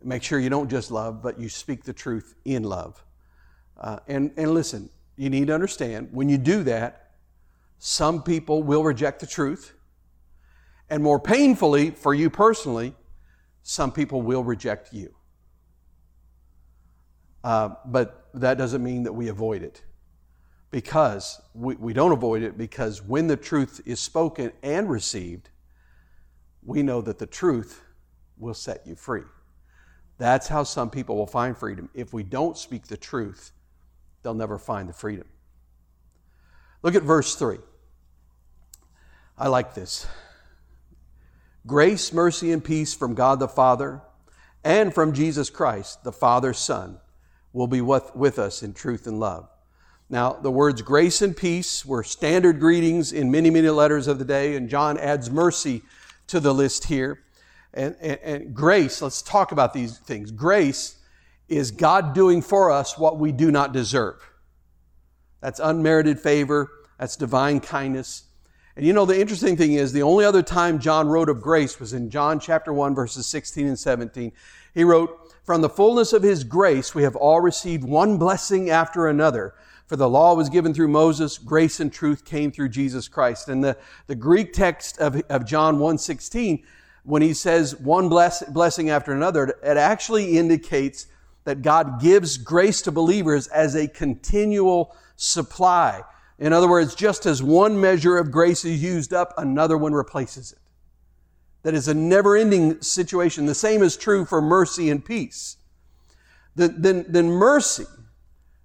[0.03, 3.03] Make sure you don't just love, but you speak the truth in love.
[3.79, 7.12] Uh, and, and listen, you need to understand when you do that,
[7.79, 9.75] some people will reject the truth.
[10.88, 12.94] And more painfully, for you personally,
[13.62, 15.14] some people will reject you.
[17.42, 19.83] Uh, but that doesn't mean that we avoid it.
[20.70, 25.48] Because we, we don't avoid it because when the truth is spoken and received,
[26.62, 27.83] we know that the truth
[28.38, 29.22] will set you free.
[30.18, 31.88] That's how some people will find freedom.
[31.94, 33.52] If we don't speak the truth,
[34.22, 35.26] they'll never find the freedom.
[36.83, 37.59] Look at verse 3.
[39.38, 40.07] I like this.
[41.66, 44.00] Grace, mercy, and peace from God the Father
[44.64, 46.98] and from Jesus Christ, the Father's Son,
[47.52, 49.48] will be with, with us in truth and love.
[50.08, 54.24] Now, the words grace and peace were standard greetings in many, many letters of the
[54.24, 55.82] day, and John adds mercy
[56.28, 57.22] to the list here.
[57.74, 60.30] And, and, and grace, let's talk about these things.
[60.30, 60.96] Grace
[61.48, 64.30] is God doing for us what we do not deserve.
[65.40, 68.24] That's unmerited favor, that's divine kindness.
[68.76, 71.80] And you know, the interesting thing is, the only other time John wrote of grace
[71.80, 74.32] was in John chapter 1, verses 16 and 17.
[74.74, 79.08] He wrote, From the fullness of his grace, we have all received one blessing after
[79.08, 79.54] another.
[79.87, 83.49] For the law was given through Moses, grace and truth came through Jesus Christ.
[83.49, 83.77] And the,
[84.09, 86.64] the Greek text of, of John 1.16,
[87.05, 91.07] when he says one bless, blessing after another, it actually indicates
[91.44, 96.03] that God gives grace to believers as a continual supply.
[96.40, 100.51] In other words, just as one measure of grace is used up, another one replaces
[100.51, 100.59] it.
[101.62, 103.46] That is a never ending situation.
[103.46, 105.57] The same is true for mercy and peace.
[106.57, 107.87] Then, then mercy,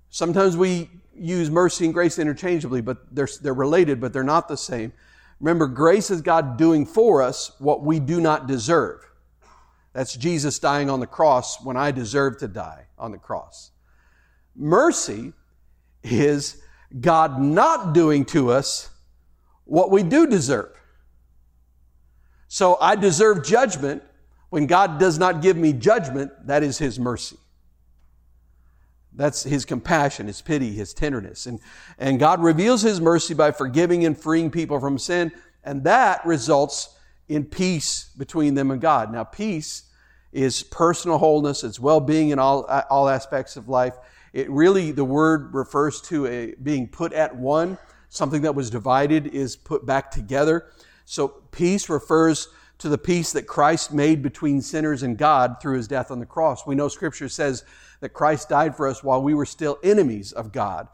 [0.10, 0.90] sometimes we
[1.22, 4.92] use mercy and grace interchangeably, but they're, they're related, but they're not the same.
[5.40, 9.06] Remember, grace is God doing for us what we do not deserve.
[9.94, 13.72] That's Jesus dying on the cross when I deserve to die on the cross.
[14.56, 15.34] Mercy
[16.04, 16.62] is
[17.00, 18.90] God not doing to us
[19.66, 20.76] what we do deserve.
[22.48, 24.04] So I deserve judgment.
[24.50, 27.38] When God does not give me judgment, that is His mercy.
[29.14, 31.46] That's his compassion, his pity, his tenderness.
[31.46, 31.60] And,
[31.98, 35.32] and God reveals his mercy by forgiving and freeing people from sin,
[35.64, 36.98] and that results
[37.28, 39.12] in peace between them and God.
[39.12, 39.84] Now, peace
[40.32, 43.96] is personal wholeness, it's well being in all, all aspects of life.
[44.34, 47.78] It really, the word refers to a being put at one.
[48.08, 50.68] Something that was divided is put back together.
[51.06, 52.48] So, peace refers
[52.78, 56.26] to the peace that Christ made between sinners and God through his death on the
[56.26, 56.66] cross.
[56.66, 57.64] We know scripture says
[58.02, 60.88] that Christ died for us while we were still enemies of God.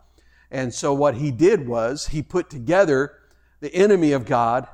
[0.52, 3.14] And so what he did was he put together
[3.60, 4.68] the enemy of God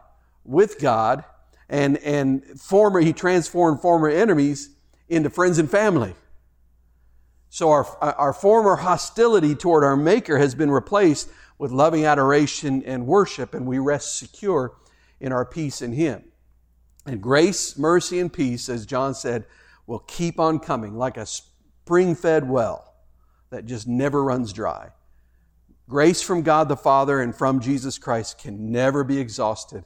[0.43, 1.23] with God
[1.69, 4.69] and, and former, he transformed former enemies
[5.07, 6.13] into friends and family.
[7.49, 13.05] So our, our former hostility toward our Maker has been replaced with loving adoration and
[13.05, 14.75] worship, and we rest secure
[15.19, 16.23] in our peace in Him.
[17.05, 19.45] And grace, mercy, and peace, as John said,
[19.85, 21.25] will keep on coming like a
[21.83, 22.93] spring fed well
[23.49, 24.89] that just never runs dry.
[25.89, 29.83] Grace from God the Father and from Jesus Christ can never be exhausted,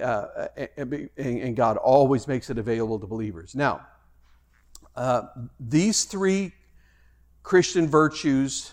[0.00, 3.54] uh, and, and, God always makes it available to believers.
[3.54, 3.86] Now,
[4.94, 5.22] uh,
[5.58, 6.52] these three
[7.42, 8.72] Christian virtues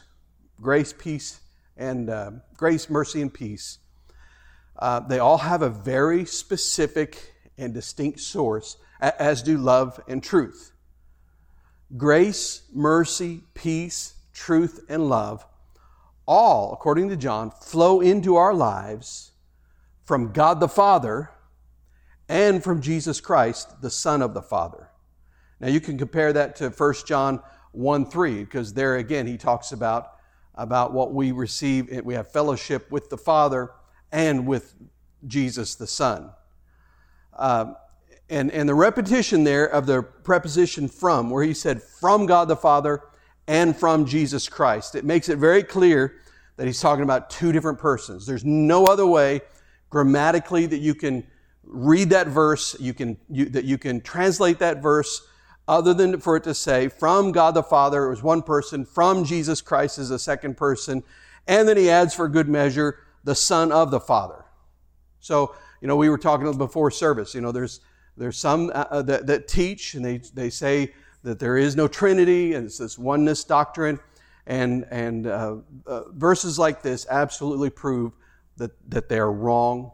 [0.62, 1.39] grace, peace,
[1.78, 3.80] and uh, grace, mercy, and peace
[4.80, 10.72] uh, they all have a very specific and distinct source, as do love and truth.
[11.97, 15.45] Grace, mercy, peace, truth, and love
[16.30, 19.32] all, according to John, flow into our lives
[20.06, 21.32] from God the Father
[22.30, 24.91] and from Jesus Christ, the Son of the Father.
[25.60, 29.71] Now you can compare that to 1 John 1 3, because there again he talks
[29.71, 30.12] about,
[30.54, 31.89] about what we receive.
[32.04, 33.71] We have fellowship with the Father
[34.12, 34.75] and with
[35.25, 36.30] Jesus the Son.
[37.34, 37.73] Uh,
[38.30, 42.56] and, and the repetition there of the preposition from, where he said from God the
[42.56, 43.02] Father
[43.48, 46.15] and from Jesus Christ, it makes it very clear
[46.58, 48.26] that he's talking about two different persons.
[48.26, 49.42] There's no other way
[49.89, 51.26] grammatically that you can
[51.63, 55.26] read that verse, you can, you, that you can translate that verse
[55.68, 59.24] other than for it to say from God the Father, it was one person, from
[59.24, 61.04] Jesus Christ is a second person,
[61.48, 64.46] and then he adds for good measure, the Son of the Father.
[65.20, 67.82] So, you know, we were talking before service, you know, there's,
[68.19, 71.88] there's some uh, uh, that, that teach and they, they say that there is no
[71.88, 73.99] Trinity and it's this oneness doctrine.
[74.45, 78.13] And, and uh, uh, verses like this absolutely prove
[78.58, 79.91] that, that they are wrong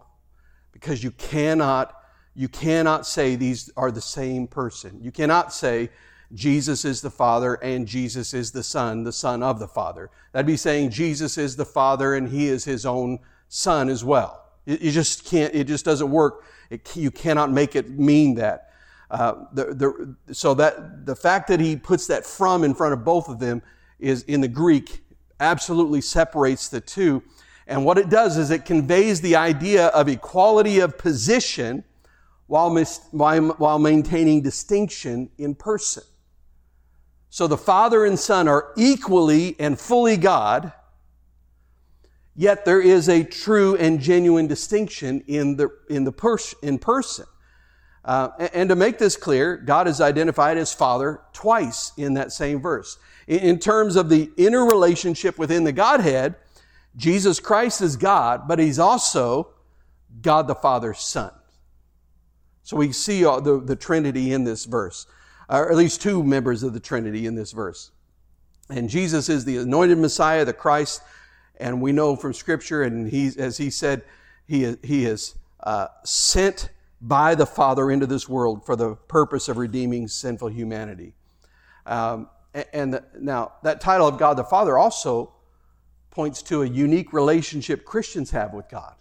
[0.71, 1.95] because you cannot,
[2.33, 4.99] you cannot say these are the same person.
[5.01, 5.89] You cannot say
[6.33, 10.09] Jesus is the Father and Jesus is the Son, the Son of the Father.
[10.31, 14.45] That'd be saying Jesus is the Father and He is His own Son as well.
[14.65, 16.43] You just can't, it just doesn't work.
[16.69, 18.71] It, you cannot make it mean that.
[19.11, 23.05] Uh, the, the, so that the fact that he puts that from in front of
[23.05, 23.61] both of them
[23.99, 25.03] is in the Greek
[25.39, 27.21] absolutely separates the two.
[27.67, 31.83] And what it does is it conveys the idea of equality of position
[32.47, 36.03] while, mis- while maintaining distinction in person.
[37.29, 40.71] So the Father and Son are equally and fully God,
[42.35, 47.25] yet there is a true and genuine distinction in the, in the pers- in person.
[48.03, 52.61] Uh, and to make this clear, God is identified as Father twice in that same
[52.61, 52.97] verse.
[53.27, 56.35] In, in terms of the inner relationship within the Godhead,
[56.95, 59.49] Jesus Christ is God, but He's also
[60.21, 61.31] God the Father's Son.
[62.63, 65.07] So we see the, the Trinity in this verse
[65.49, 67.91] or at least two members of the Trinity in this verse.
[68.69, 71.01] And Jesus is the anointed Messiah, the Christ,
[71.57, 74.03] and we know from Scripture, and he, as he said,
[74.47, 76.69] he is, he is uh, sent
[77.01, 81.13] by the Father into this world for the purpose of redeeming sinful humanity.
[81.85, 82.29] Um,
[82.73, 85.33] and the, now, that title of God the Father also
[86.09, 88.95] points to a unique relationship Christians have with God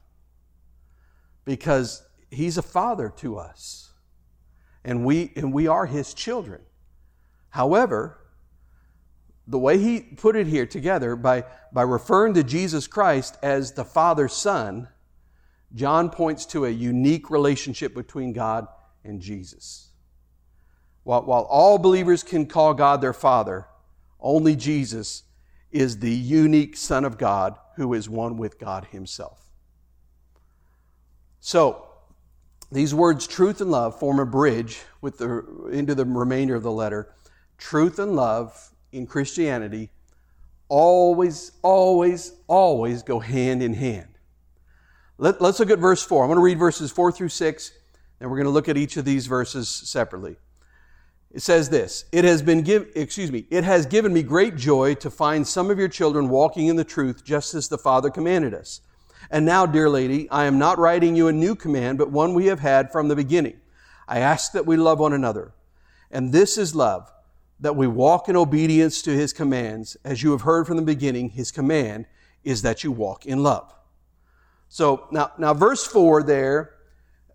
[1.44, 3.84] because He's a Father to us
[4.84, 6.60] and we, and we are his children.
[7.50, 8.18] However,
[9.46, 13.85] the way he put it here together, by, by referring to Jesus Christ as the
[13.85, 14.88] Father's Son,
[15.74, 18.66] John points to a unique relationship between God
[19.05, 19.90] and Jesus.
[21.03, 23.66] While, while all believers can call God their Father,
[24.18, 25.24] only Jesus
[25.70, 29.51] is the unique Son of God who is one with God Himself.
[31.40, 31.86] So,
[32.72, 36.72] these words, truth and love, form a bridge with the, into the remainder of the
[36.72, 37.14] letter.
[37.59, 39.90] Truth and love in Christianity
[40.68, 44.09] always, always, always go hand in hand.
[45.18, 46.24] Let, us look at verse 4.
[46.24, 47.72] I'm going to read verses 4 through 6,
[48.20, 50.36] and we're going to look at each of these verses separately.
[51.30, 54.95] it says this it has been give, excuse me it has given me great joy
[54.95, 58.55] to find some of your children walking in the truth just as the father commanded
[58.55, 58.80] us
[59.30, 62.47] and now dear lady i am not writing you a new command but one we
[62.47, 63.57] have had from the beginning
[64.07, 65.53] i ask that we love one another
[66.11, 67.11] and this is love
[67.61, 71.30] that we walk in obedience to his commands as you have heard from the beginning
[71.30, 72.07] his command
[72.42, 73.74] is that you walk in love
[74.68, 76.74] so now now verse 4 there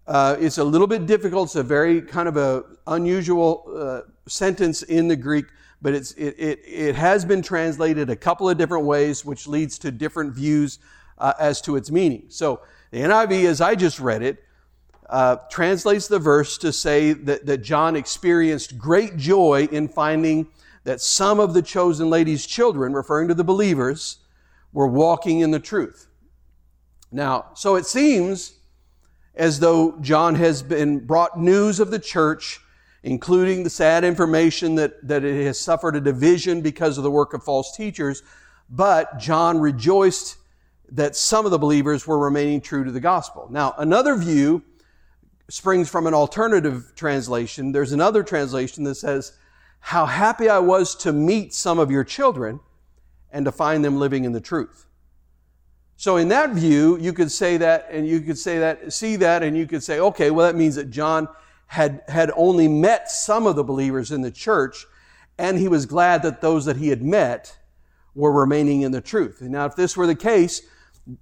[0.09, 1.49] uh, it's a little bit difficult.
[1.49, 5.45] It's a very kind of a unusual uh, sentence in the Greek,
[5.84, 9.78] but it's, it, it, it, has been translated a couple of different ways, which leads
[9.78, 10.80] to different views
[11.20, 12.26] uh, as to its meaning.
[12.30, 14.43] So the NIV, as I just read it,
[15.10, 20.47] uh, translates the verse to say that, that John experienced great joy in finding
[20.84, 24.18] that some of the chosen lady's children, referring to the believers,
[24.72, 26.07] were walking in the truth.
[27.12, 28.53] Now, so it seems
[29.36, 32.60] as though John has been brought news of the church,
[33.03, 37.34] including the sad information that, that it has suffered a division because of the work
[37.34, 38.22] of false teachers.
[38.70, 40.38] But John rejoiced
[40.91, 43.47] that some of the believers were remaining true to the gospel.
[43.49, 44.64] Now, another view
[45.50, 47.72] springs from an alternative translation.
[47.72, 49.34] There's another translation that says,
[49.80, 52.60] How happy I was to meet some of your children
[53.32, 54.86] and to find them living in the truth.
[55.97, 59.43] So in that view, you could say that, and you could say that, see that,
[59.43, 61.28] and you could say, okay, well, that means that John
[61.68, 64.86] had, had only met some of the believers in the church,
[65.38, 67.58] and he was glad that those that he had met
[68.16, 69.41] were remaining in the truth.
[69.41, 70.62] Now, if this were the case,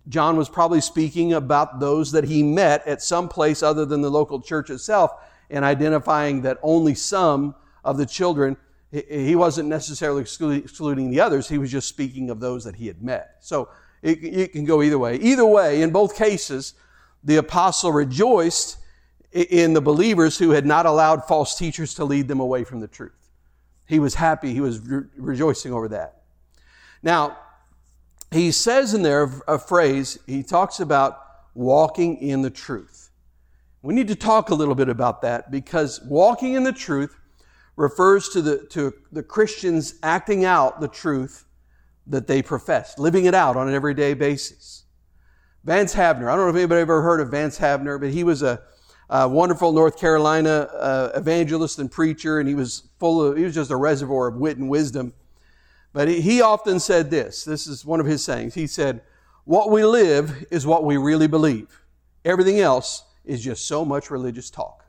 [0.10, 4.12] John was probably speaking about those that he met at some place other than the
[4.12, 5.12] local church itself,
[5.50, 8.58] and identifying that only some of the children,
[8.92, 13.02] he wasn't necessarily excluding the others, he was just speaking of those that he had
[13.02, 13.38] met.
[13.40, 13.70] So,
[14.02, 15.16] it, it can go either way.
[15.16, 16.74] Either way, in both cases,
[17.24, 18.78] the apostle rejoiced
[19.32, 22.88] in the believers who had not allowed false teachers to lead them away from the
[22.88, 23.30] truth.
[23.86, 26.22] He was happy, he was re- rejoicing over that.
[27.02, 27.38] Now,
[28.32, 31.20] he says in there a phrase, he talks about
[31.54, 33.10] walking in the truth.
[33.82, 37.18] We need to talk a little bit about that because walking in the truth
[37.76, 41.46] refers to the, to the Christians acting out the truth
[42.08, 44.84] that they profess, living it out on an everyday basis.
[45.64, 48.42] Vance Havner, I don't know if anybody ever heard of Vance Havner, but he was
[48.42, 48.62] a,
[49.10, 53.54] a wonderful North Carolina uh, evangelist and preacher, and he was full of, he was
[53.54, 55.14] just a reservoir of wit and wisdom.
[55.94, 58.54] But he, often said this this is one of his sayings.
[58.54, 59.02] He said,
[59.46, 61.82] What we live is what we really believe.
[62.24, 64.86] Everything else is just so much religious talk.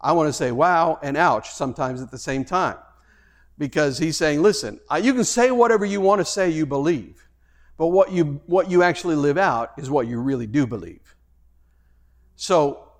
[0.00, 2.76] I want to say wow and ouch sometimes at the same time
[3.58, 7.28] because he's saying, listen, you can say whatever you want to say you believe,
[7.76, 11.16] but what you, what you actually live out is what you really do believe.
[12.36, 12.92] So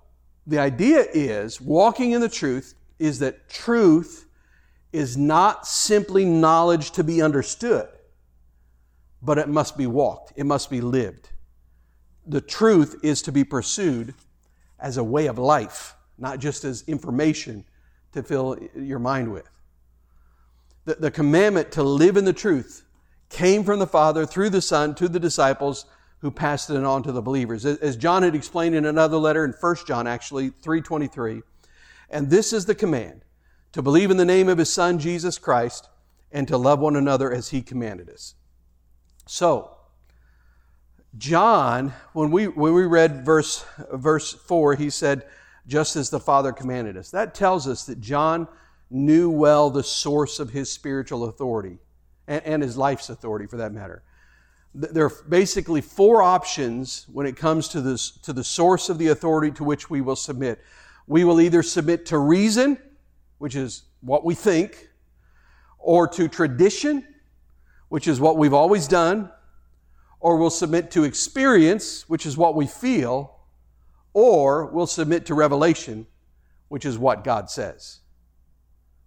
[0.45, 4.27] the idea is walking in the truth is that truth
[4.91, 7.87] is not simply knowledge to be understood,
[9.21, 11.29] but it must be walked, it must be lived.
[12.25, 14.13] The truth is to be pursued
[14.79, 17.65] as a way of life, not just as information
[18.13, 19.49] to fill your mind with
[20.89, 22.83] the, the commandment to live in the truth
[23.29, 25.85] came from the Father through the Son to the disciples
[26.19, 27.65] who passed it on to the believers.
[27.65, 31.43] As John had explained in another letter in 1 John actually, 323,
[32.09, 33.21] and this is the command,
[33.73, 35.89] to believe in the name of his Son, Jesus Christ,
[36.31, 38.35] and to love one another as he commanded us.
[39.27, 39.77] So,
[41.17, 45.25] John, when we, when we read verse, verse 4, he said,
[45.67, 47.11] just as the Father commanded us.
[47.11, 48.47] That tells us that John
[48.89, 51.77] knew well the source of his spiritual authority
[52.27, 54.03] and, and his life's authority for that matter.
[54.73, 59.07] There are basically four options when it comes to, this, to the source of the
[59.07, 60.59] authority to which we will submit.
[61.07, 62.77] We will either submit to reason,
[63.39, 64.89] which is what we think,
[65.79, 67.05] or to tradition,
[67.89, 69.31] which is what we've always done,
[70.19, 73.39] or we'll submit to experience, which is what we feel,
[74.13, 76.05] or we'll submit to revelation,
[76.67, 77.99] which is what God says.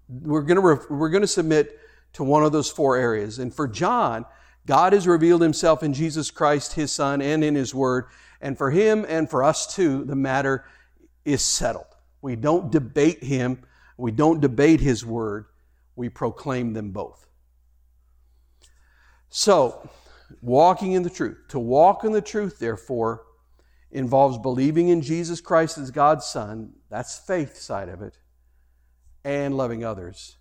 [0.08, 1.78] We're going to, we're going to submit
[2.14, 3.38] to one of those four areas.
[3.38, 4.24] And for John,
[4.66, 8.06] God has revealed himself in Jesus Christ, his Son, and in his Word.
[8.40, 10.64] And for him and for us too, the matter
[11.24, 11.86] is settled.
[12.20, 13.62] We don't debate him,
[13.96, 15.46] we don't debate his Word,
[15.96, 17.26] we proclaim them both.
[19.28, 19.88] So,
[20.40, 21.38] walking in the truth.
[21.48, 23.24] To walk in the truth, therefore,
[23.90, 26.72] involves believing in Jesus Christ as God's Son.
[26.88, 28.18] That's faith side of it
[29.24, 30.36] and loving others.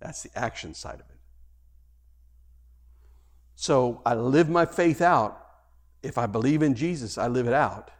[0.00, 1.16] That's the action side of it.
[3.54, 5.42] So I live my faith out.
[6.02, 7.90] If I believe in Jesus, I live it out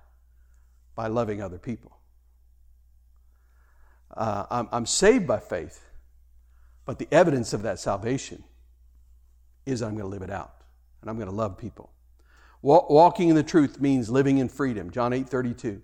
[0.94, 1.95] by loving other people.
[4.16, 5.84] Uh, I'm, I'm saved by faith,
[6.84, 8.44] but the evidence of that salvation
[9.66, 10.54] is I'm going to live it out
[11.00, 11.90] and I'm going to love people.
[12.62, 14.90] Walking in the truth means living in freedom.
[14.90, 15.82] John 8 32.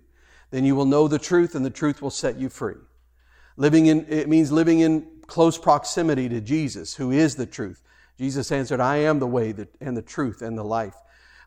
[0.51, 2.75] Then you will know the truth, and the truth will set you free.
[3.55, 7.81] Living in, it means living in close proximity to Jesus, who is the truth.
[8.19, 10.95] Jesus answered, I am the way and the truth and the life.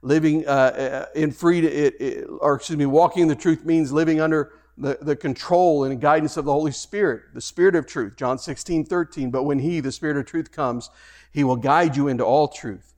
[0.03, 1.93] Living uh, uh in freedom,
[2.41, 6.37] or excuse me, walking in the truth means living under the, the control and guidance
[6.37, 8.17] of the Holy Spirit, the Spirit of truth.
[8.17, 9.31] John 16, 13.
[9.31, 10.91] But when He, the Spirit of truth, comes,
[11.33, 12.95] He will guide you into all truth.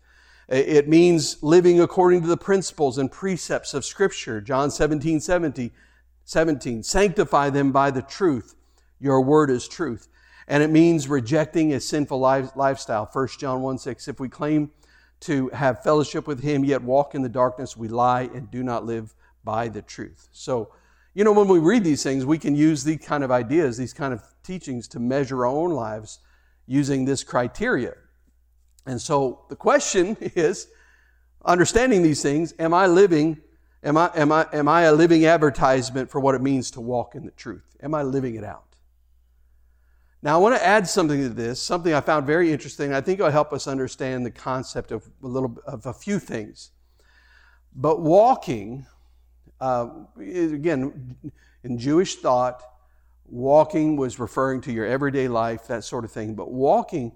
[0.48, 4.40] It means living according to the principles and precepts of Scripture.
[4.40, 5.70] John 17, 17.
[6.24, 6.82] 17.
[6.82, 8.54] Sanctify them by the truth.
[8.98, 10.08] Your word is truth.
[10.46, 13.08] And it means rejecting a sinful lifestyle.
[13.12, 14.08] 1 John 1 6.
[14.08, 14.70] If we claim
[15.20, 18.86] to have fellowship with Him, yet walk in the darkness, we lie and do not
[18.86, 19.14] live
[19.44, 20.28] by the truth.
[20.32, 20.70] So,
[21.18, 23.92] you know, when we read these things, we can use these kind of ideas, these
[23.92, 26.20] kind of teachings to measure our own lives
[26.68, 27.94] using this criteria.
[28.86, 30.68] And so the question is
[31.44, 33.40] understanding these things, am I living,
[33.82, 37.16] am I, am I, am I a living advertisement for what it means to walk
[37.16, 37.76] in the truth?
[37.82, 38.76] Am I living it out?
[40.22, 42.92] Now, I want to add something to this, something I found very interesting.
[42.92, 46.70] I think it'll help us understand the concept of a little of a few things.
[47.74, 48.86] But walking,
[49.60, 51.16] uh, again,
[51.64, 52.62] in Jewish thought,
[53.26, 56.34] walking was referring to your everyday life, that sort of thing.
[56.34, 57.12] But walking,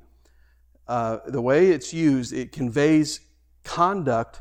[0.89, 3.21] uh, the way it's used, it conveys
[3.65, 4.41] conduct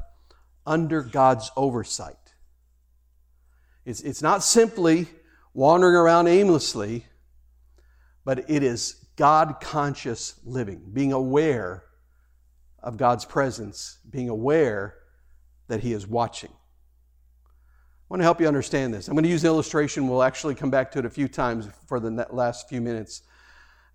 [0.65, 2.15] under God's oversight.
[3.85, 5.07] It's, it's not simply
[5.53, 7.05] wandering around aimlessly
[8.23, 11.83] but it is God conscious living, being aware
[12.81, 14.95] of God's presence, being aware
[15.67, 16.51] that He is watching.
[18.11, 19.07] Want to help you understand this.
[19.07, 20.09] I'm going to use an illustration.
[20.09, 23.21] We'll actually come back to it a few times for the last few minutes.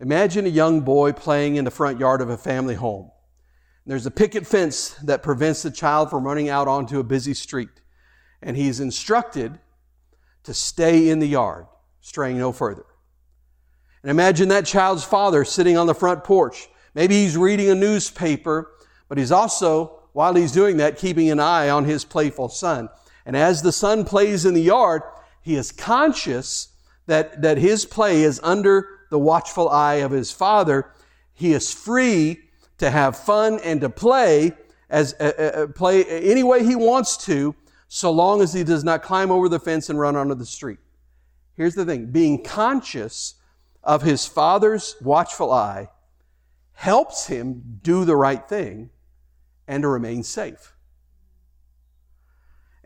[0.01, 3.11] Imagine a young boy playing in the front yard of a family home.
[3.85, 7.69] There's a picket fence that prevents the child from running out onto a busy street.
[8.41, 9.59] And he's instructed
[10.45, 11.67] to stay in the yard,
[12.01, 12.87] straying no further.
[14.03, 16.69] And imagine that child's father sitting on the front porch.
[16.95, 18.73] Maybe he's reading a newspaper,
[19.11, 22.89] but he's also, while he's doing that, keeping an eye on his playful son.
[23.27, 25.03] And as the son plays in the yard,
[25.43, 26.69] he is conscious
[27.07, 30.93] that, that his play is under the watchful eye of his father.
[31.35, 32.41] He is free
[32.79, 34.53] to have fun and to play
[34.89, 37.57] as uh, uh, uh play any way he wants to,
[37.89, 40.79] so long as he does not climb over the fence and run onto the street.
[41.55, 43.35] Here's the thing: being conscious
[43.83, 45.89] of his father's watchful eye
[46.75, 48.91] helps him do the right thing
[49.67, 50.76] and to remain safe.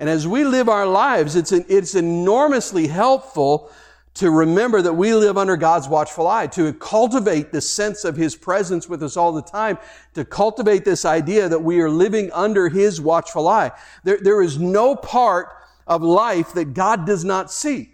[0.01, 3.71] And as we live our lives, it's, an, it's enormously helpful
[4.15, 8.35] to remember that we live under God's watchful eye, to cultivate the sense of His
[8.35, 9.79] presence with us all the time,
[10.15, 13.73] to cultivate this idea that we are living under His watchful eye.
[14.03, 15.51] There, there is no part
[15.87, 17.93] of life that God does not see.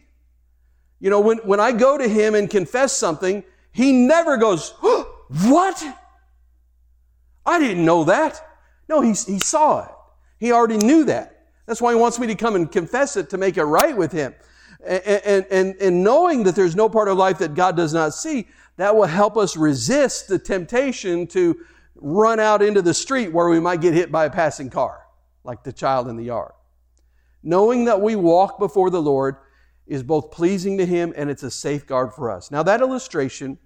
[1.00, 3.42] You know, when, when I go to him and confess something,
[3.72, 5.84] he never goes, oh, What?
[7.44, 8.40] I didn't know that.
[8.88, 9.92] No, he, he saw it.
[10.38, 11.35] He already knew that.
[11.66, 14.12] That's why he wants me to come and confess it to make it right with
[14.12, 14.34] him.
[14.86, 18.46] And, and, and, knowing that there's no part of life that God does not see,
[18.76, 21.58] that will help us resist the temptation to
[21.96, 25.00] run out into the street where we might get hit by a passing car,
[25.44, 26.52] like the child in the yard.
[27.42, 29.36] Knowing that we walk before the Lord
[29.86, 32.50] is both pleasing to Him and it's a safeguard for us.
[32.50, 33.58] Now, that illustration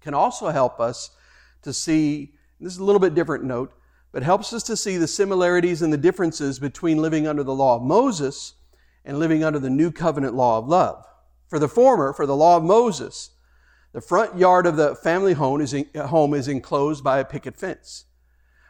[0.00, 1.10] can also help us
[1.62, 3.72] to see, this is a little bit different note,
[4.14, 7.74] but helps us to see the similarities and the differences between living under the law
[7.74, 8.54] of Moses
[9.04, 11.04] and living under the new covenant law of love.
[11.48, 13.30] For the former, for the law of Moses,
[13.92, 17.56] the front yard of the family home is, in, home is enclosed by a picket
[17.56, 18.04] fence.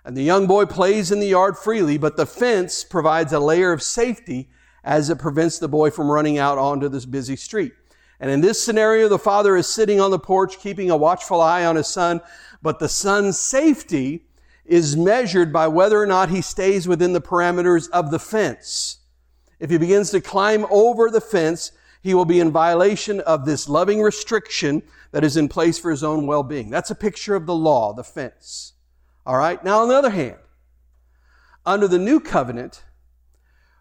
[0.02, 3.70] And the young boy plays in the yard freely, but the fence provides a layer
[3.70, 4.48] of safety
[4.82, 7.74] as it prevents the boy from running out onto this busy street.
[8.18, 11.66] And in this scenario, the father is sitting on the porch, keeping a watchful eye
[11.66, 12.22] on his son,
[12.62, 14.24] but the son's safety
[14.64, 18.98] is measured by whether or not he stays within the parameters of the fence.
[19.60, 23.68] If he begins to climb over the fence, he will be in violation of this
[23.68, 26.70] loving restriction that is in place for his own well-being.
[26.70, 28.72] That's a picture of the law, the fence.
[29.24, 29.62] All right.
[29.64, 30.36] Now, on the other hand,
[31.64, 32.82] under the new covenant,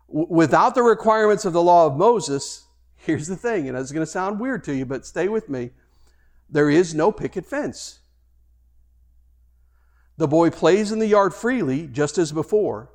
[0.08, 2.66] without the requirements of the law of Moses,
[2.96, 5.72] here's the thing, and it's going to sound weird to you, but stay with me.
[6.50, 8.00] There is no picket fence.
[10.24, 12.90] The boy plays in the yard freely, just as before,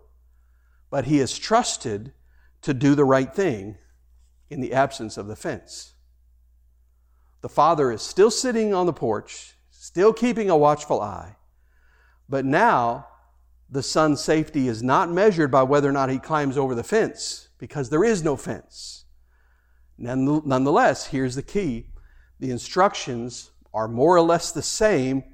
[0.89, 2.14] but he is trusted
[2.62, 3.76] to do the right thing
[4.49, 5.93] in the absence of the fence.
[7.43, 11.37] The father is still sitting on the porch, still keeping a watchful eye.
[12.31, 13.09] But now,
[13.68, 17.51] the son's safety is not measured by whether or not he climbs over the fence,
[17.59, 19.05] because there is no fence.
[19.99, 21.91] Nonetheless, here's the key
[22.41, 25.24] the instructions are more or less the same.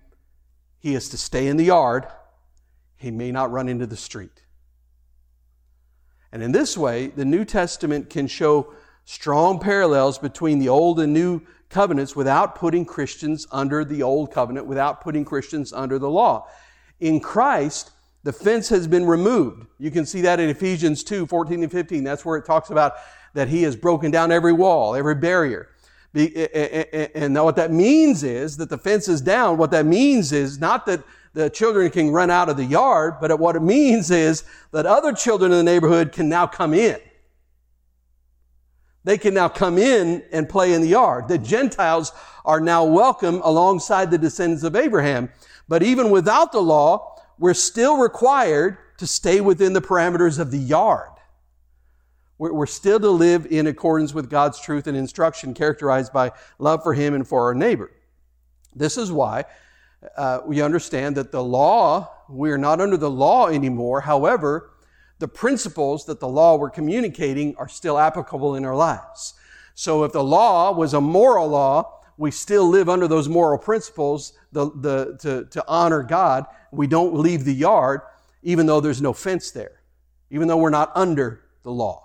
[0.85, 2.07] He is to stay in the yard,
[2.99, 4.43] he may not run into the street.
[6.30, 8.74] And in this way, the New Testament can show
[9.07, 14.66] strong parallels between the Old and New covenants without putting Christians under the Old covenant,
[14.66, 16.49] without putting Christians under the law.
[17.01, 17.91] In Christ,
[18.22, 19.66] the fence has been removed.
[19.78, 22.05] You can see that in Ephesians 2 14 and 15.
[22.05, 22.97] That's where it talks about
[23.32, 25.70] that He has broken down every wall, every barrier.
[26.15, 29.59] And now what that means is that the fence is down.
[29.59, 31.03] What that means is not that
[31.33, 35.12] the children can run out of the yard, but what it means is that other
[35.12, 36.99] children in the neighborhood can now come in.
[39.03, 41.27] They can now come in and play in the yard.
[41.29, 42.12] The Gentiles
[42.45, 45.31] are now welcome alongside the descendants of Abraham.
[45.69, 50.59] But even without the law, we're still required to stay within the parameters of the
[50.59, 51.11] yard.
[52.37, 56.93] We're still to live in accordance with God's truth and instruction, characterized by love for
[56.93, 57.93] Him and for our neighbor.
[58.74, 59.45] This is why
[60.16, 64.01] uh, we understand that the law, we are not under the law anymore.
[64.01, 64.72] However,
[65.20, 69.35] the principles that the law we're communicating are still applicable in our lives.
[69.74, 74.32] So if the law was a moral law, we still live under those moral principles
[74.53, 76.47] the, the, to, to honor God.
[76.72, 78.03] We don't leave the yard,
[78.43, 79.80] even though there's no fence there,
[80.30, 82.03] even though we're not under the law.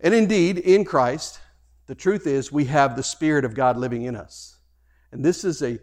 [0.00, 1.40] And indeed, in Christ,
[1.86, 4.56] the truth is we have the Spirit of God living in us.
[5.10, 5.78] And this is a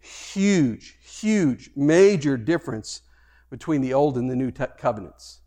[0.00, 3.02] huge, huge, major difference
[3.50, 5.40] between the Old and the New covenants.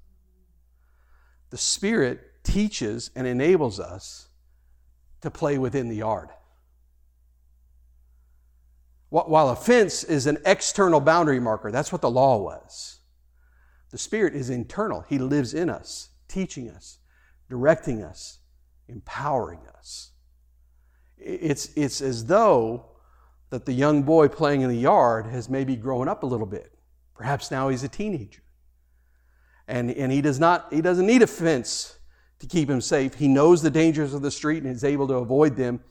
[1.49, 4.27] The Spirit teaches and enables us
[5.21, 6.29] to play within the yard.
[9.09, 12.99] While a fence is an external boundary marker, that's what the law was.
[13.89, 15.01] The Spirit is internal.
[15.01, 16.99] He lives in us, teaching us,
[17.51, 18.39] directing us,
[18.87, 20.11] empowering us.
[21.17, 22.85] It's, it's as though
[23.49, 26.71] that the young boy playing in the yard has maybe grown up a little bit.
[27.13, 28.41] Perhaps now he's a teenager.
[29.67, 31.99] And, and he, does not, he doesn't need a fence
[32.39, 33.15] to keep him safe.
[33.15, 35.81] He knows the dangers of the street and is able to avoid them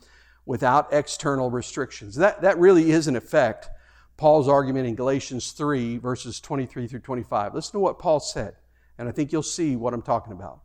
[0.47, 2.17] without external restrictions.
[2.17, 3.69] That, that really is, in effect,
[4.17, 7.55] Paul's argument in Galatians 3, verses 23 through 25.
[7.55, 8.57] Listen to what Paul said,
[8.99, 10.63] and I think you'll see what I'm talking about.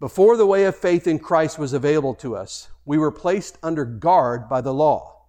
[0.00, 3.84] Before the way of faith in Christ was available to us, we were placed under
[3.84, 5.26] guard by the law.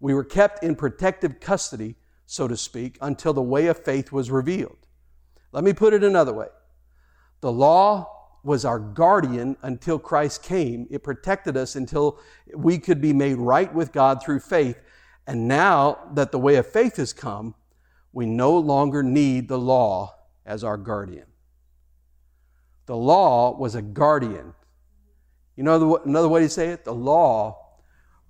[0.00, 1.96] We were kept in protective custody,
[2.26, 4.76] so to speak, until the way of faith was revealed.
[5.50, 6.48] Let me put it another way.
[7.40, 10.86] The law was our guardian until Christ came.
[10.90, 12.18] It protected us until
[12.54, 14.78] we could be made right with God through faith.
[15.26, 17.54] And now that the way of faith has come,
[18.12, 21.31] we no longer need the law as our guardian.
[22.92, 24.52] The law was a guardian.
[25.56, 26.84] You know another way to say it?
[26.84, 27.78] The law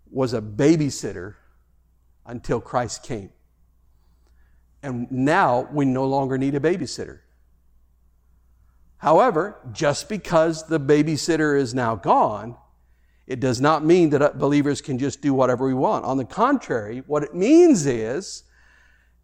[0.09, 1.35] was a babysitter
[2.25, 3.31] until Christ came.
[4.81, 7.23] And now we no longer need a babysitter.
[8.99, 12.57] However, just because the babysitter is now gone,
[13.27, 16.05] it does not mean that believers can just do whatever we want.
[16.05, 18.45] On the contrary, what it means is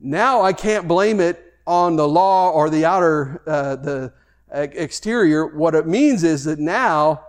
[0.00, 4.12] now I can't blame it on the law or the outer, uh, the
[4.52, 7.24] exterior, what it means is that now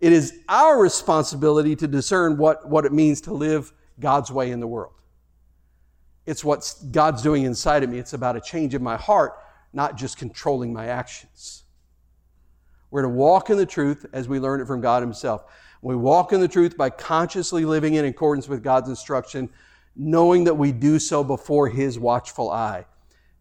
[0.00, 4.60] it is our responsibility to discern what, what it means to live God's way in
[4.60, 4.94] the world.
[6.26, 7.98] It's what God's doing inside of me.
[7.98, 9.34] It's about a change in my heart,
[9.72, 11.64] not just controlling my actions.
[12.90, 15.44] We're to walk in the truth as we learn it from God Himself.
[15.82, 19.48] We walk in the truth by consciously living in accordance with God's instruction,
[19.96, 22.86] knowing that we do so before His watchful eye.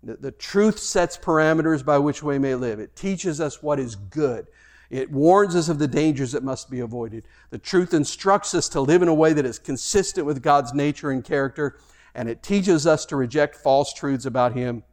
[0.04, 2.80] The, the truth sets parameters by which we may live.
[2.80, 4.48] It teaches us what is good.
[4.90, 7.26] It warns us of the dangers that must be avoided.
[7.52, 11.12] The truth instructs us to live in a way that is consistent with God's nature
[11.12, 11.78] and character,
[12.16, 14.84] and it teaches us to reject false truths about Him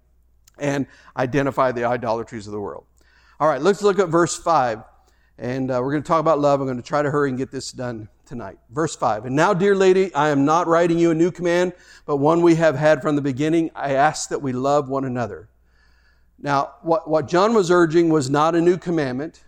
[0.58, 0.86] and
[1.16, 2.84] identify the idolatries of the world.
[3.40, 4.82] All right, let's look at verse 5,
[5.38, 6.60] and uh, we're going to talk about love.
[6.60, 8.58] I'm going to try to hurry and get this done tonight.
[8.70, 9.26] Verse 5.
[9.26, 11.72] And now, dear lady, I am not writing you a new command,
[12.04, 13.70] but one we have had from the beginning.
[13.74, 15.48] I ask that we love one another.
[16.38, 19.42] Now, what, what John was urging was not a new commandment,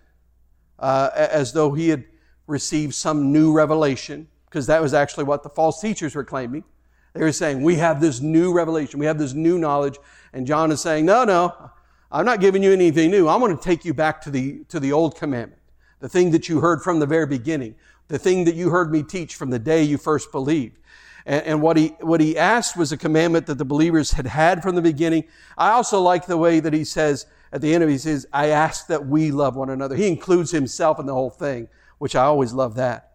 [0.79, 2.05] uh, as though he had
[2.47, 6.65] received some new revelation, because that was actually what the false teachers were claiming.
[7.13, 9.99] They were saying, We have this new revelation, we have this new knowledge.
[10.33, 11.71] And John is saying, No, no,
[12.11, 13.29] I'm not giving you anything new.
[13.29, 15.58] I'm going to take you back to the, to the old commandment,
[16.01, 17.75] the thing that you heard from the very beginning
[18.09, 20.79] the thing that you heard me teach from the day you first believed.
[21.27, 24.63] And, and what he, what he asked was a commandment that the believers had had
[24.63, 25.25] from the beginning.
[25.57, 28.27] I also like the way that he says, at the end of it, he says,
[28.33, 29.95] I ask that we love one another.
[29.95, 31.69] He includes himself in the whole thing,
[31.99, 33.13] which I always love that.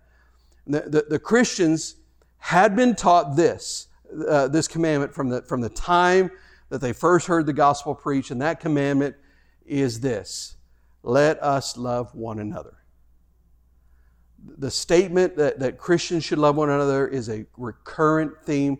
[0.65, 1.95] The, the, the Christians
[2.37, 3.87] had been taught this,
[4.27, 6.31] uh, this commandment from the, from the time
[6.69, 9.15] that they first heard the gospel preached, and that commandment
[9.65, 10.55] is this
[11.03, 12.77] let us love one another.
[14.57, 18.79] The statement that, that Christians should love one another is a recurrent theme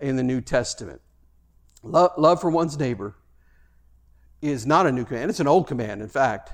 [0.00, 1.00] in the New Testament.
[1.82, 3.16] Love, love for one's neighbor
[4.40, 6.52] is not a new command, it's an old command, in fact.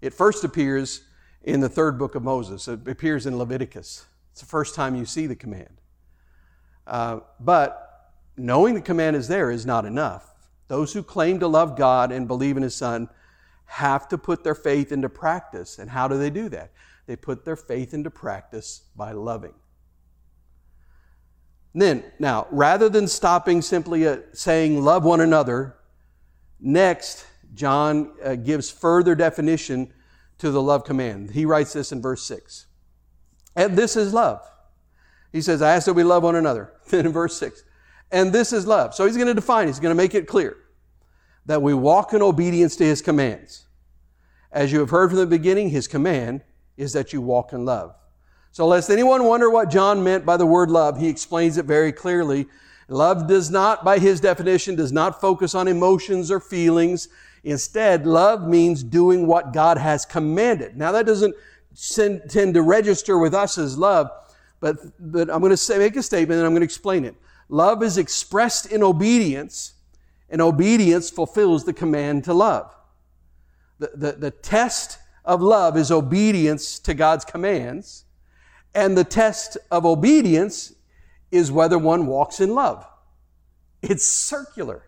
[0.00, 1.02] It first appears
[1.42, 4.04] in the third book of Moses, it appears in Leviticus.
[4.32, 5.80] It's the first time you see the command.
[6.86, 10.28] Uh, but knowing the command is there is not enough.
[10.66, 13.08] Those who claim to love God and believe in His Son
[13.66, 15.78] have to put their faith into practice.
[15.78, 16.72] And how do they do that?
[17.06, 19.54] They put their faith into practice by loving.
[21.74, 25.76] then, now, rather than stopping simply at saying love one another,
[26.60, 29.92] next, John uh, gives further definition
[30.38, 31.32] to the love command.
[31.32, 32.66] He writes this in verse 6.
[33.56, 34.40] And this is love.
[35.32, 36.72] He says, I ask that we love one another.
[36.90, 37.64] Then in verse 6,
[38.12, 38.94] and this is love.
[38.94, 40.56] So he's going to define, he's going to make it clear
[41.46, 43.66] that we walk in obedience to his commands.
[44.50, 46.42] As you have heard from the beginning, his command
[46.76, 47.94] is that you walk in love.
[48.52, 51.92] So lest anyone wonder what John meant by the word love, he explains it very
[51.92, 52.46] clearly.
[52.88, 57.08] Love does not, by his definition, does not focus on emotions or feelings.
[57.42, 60.76] Instead, love means doing what God has commanded.
[60.76, 61.34] Now that doesn't
[62.28, 64.08] tend to register with us as love,
[64.60, 67.16] but, but I'm going to say, make a statement and I'm going to explain it.
[67.48, 69.74] Love is expressed in obedience,
[70.30, 72.74] and obedience fulfills the command to love.
[73.78, 78.04] The, the, the test of love is obedience to God's commands,
[78.74, 80.74] and the test of obedience
[81.30, 82.86] is whether one walks in love.
[83.82, 84.84] It's circular.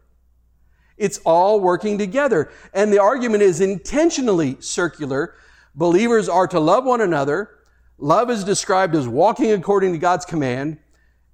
[0.96, 2.50] It's all working together.
[2.72, 5.34] And the argument is intentionally circular.
[5.74, 7.50] Believers are to love one another.
[7.98, 10.78] Love is described as walking according to God's command,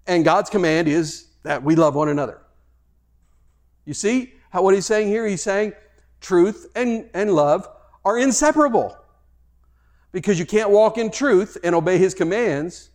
[0.07, 2.41] and God's command is that we love one another.
[3.85, 5.27] You see how what he's saying here?
[5.27, 5.73] He's saying
[6.21, 7.69] truth and, and love
[8.05, 8.97] are inseparable.
[10.13, 12.91] Because you can't walk in truth and obey his commands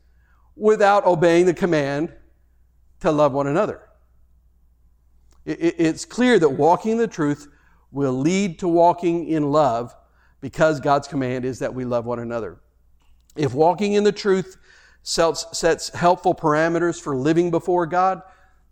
[0.55, 2.13] without obeying the command
[2.99, 3.81] to love one another.
[5.45, 7.47] It, it's clear that walking the truth
[7.91, 9.95] will lead to walking in love
[10.41, 12.59] because God's command is that we love one another.
[13.35, 14.57] If walking in the truth
[15.03, 18.21] sets helpful parameters for living before God,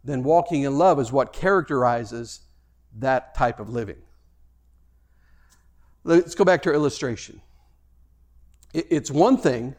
[0.06, 2.42] then walking in love is what characterizes
[3.00, 3.98] that type of living.
[6.04, 7.42] Let's go back to our illustration.
[8.74, 9.76] It's one thing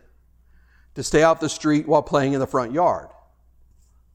[0.96, 3.08] to stay off the street while playing in the front yard.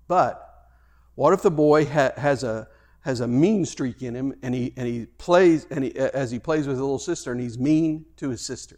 [0.08, 0.68] But
[1.16, 2.68] what if the boy ha- has a
[3.02, 6.40] has a mean streak in him and he and he plays and he, as he
[6.40, 8.78] plays with his little sister and he's mean to his sister?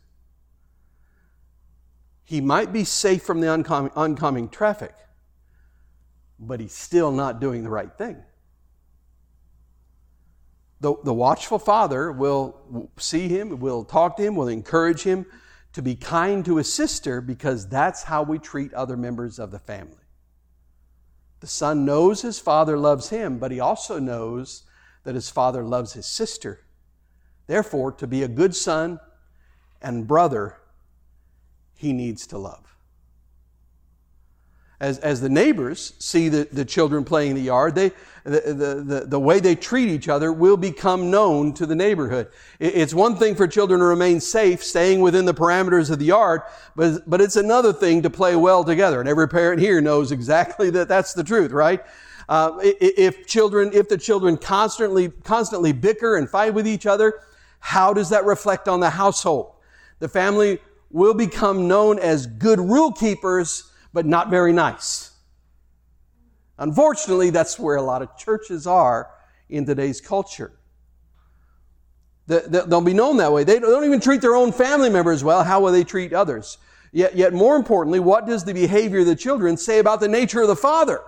[2.23, 4.93] He might be safe from the oncoming, oncoming traffic,
[6.47, 8.17] but he's still not doing the right thing.
[10.81, 15.25] The, the watchful father will see him, will talk to him, will encourage him
[15.73, 19.59] to be kind to his sister because that's how we treat other members of the
[19.59, 19.95] family.
[21.39, 24.63] The son knows his father loves him, but he also knows
[25.03, 26.61] that his father loves his sister.
[27.47, 28.99] Therefore, to be a good son
[29.81, 30.57] and brother,
[31.75, 32.72] he needs to love
[34.83, 37.91] as, as the neighbors see the, the children playing in the yard, they,
[38.25, 42.27] the, the, the, the way they treat each other will become known to the neighborhood.
[42.59, 46.05] It, it's one thing for children to remain safe, staying within the parameters of the
[46.05, 46.41] yard,
[46.75, 48.99] but, but it's another thing to play well together.
[48.99, 51.81] And every parent here knows exactly that that's the truth, right?
[52.27, 57.21] Uh, if children, if the children constantly, constantly bicker and fight with each other,
[57.59, 59.53] how does that reflect on the household?
[59.99, 60.59] The family
[60.91, 65.11] will become known as good rule keepers but not very nice.
[66.57, 69.09] Unfortunately, that's where a lot of churches are
[69.49, 70.51] in today's culture.
[72.25, 73.43] They'll be known that way.
[73.43, 75.43] They don't even treat their own family members well.
[75.43, 76.57] How will they treat others?
[76.93, 80.41] Yet, yet more importantly, what does the behavior of the children say about the nature
[80.41, 81.01] of the father?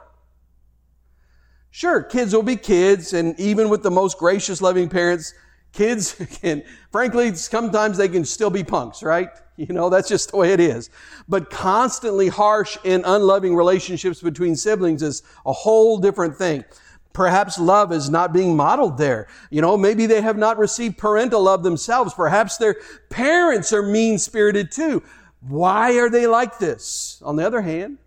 [1.70, 5.34] Sure, kids will be kids, and even with the most gracious, loving parents,
[5.74, 9.30] kids can, frankly, sometimes they can still be punks, right?
[9.58, 10.90] You know, that's just the way it is.
[11.30, 16.66] But constantly harsh and unloving relationships between siblings is a whole different thing.
[17.14, 19.28] Perhaps love is not being modeled there.
[19.50, 22.14] You know, maybe they have not received parental love themselves.
[22.14, 22.76] Perhaps their
[23.10, 25.02] parents are mean spirited too.
[25.40, 27.22] Why are they like this?
[27.24, 28.00] On the other hand,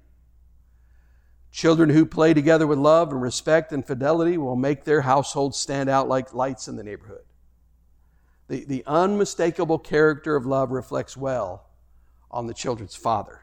[1.50, 5.88] children who play together with love and respect and fidelity will make their household stand
[5.88, 7.22] out like lights in the neighborhood.
[8.48, 11.66] The, the unmistakable character of love reflects well
[12.30, 13.42] on the children's father.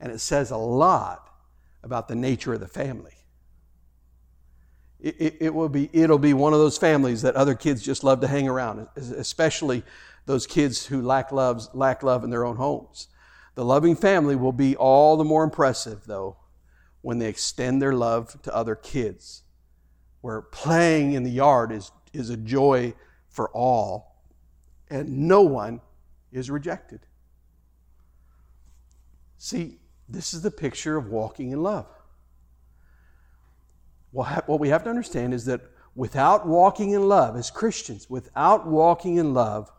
[0.00, 1.28] And it says a lot
[1.82, 3.14] about the nature of the family.
[5.00, 8.04] It, it, it, will be, it'll be one of those families that other kids just
[8.04, 9.82] love to hang around, especially
[10.26, 13.08] those kids who lack, loves, lack love in their own homes.
[13.54, 16.36] The loving family will be all the more impressive, though,
[17.02, 19.42] when they extend their love to other kids,
[20.20, 22.94] where playing in the yard is, is a joy
[23.32, 24.22] for all,
[24.88, 25.80] and no one
[26.30, 27.00] is rejected.
[29.38, 29.78] See,
[30.08, 31.86] this is the picture of walking in love.
[34.12, 35.62] What we have to understand is that
[35.94, 39.72] without walking in love, as Christians, without walking in love,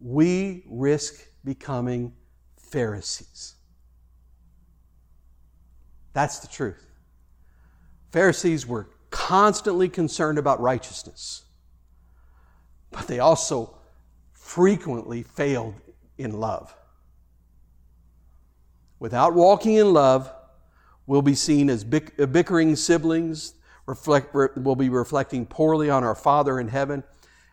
[0.00, 2.14] we risk becoming
[2.56, 3.56] Pharisees.
[6.12, 6.86] That's the truth.
[8.12, 11.42] Pharisees were constantly concerned about righteousness,
[12.90, 13.76] but they also
[14.32, 15.74] frequently failed
[16.18, 16.74] in love.
[18.98, 20.32] Without walking in love,
[21.06, 23.54] we'll be seen as bickering siblings,
[23.86, 27.02] reflect, we'll be reflecting poorly on our Father in heaven.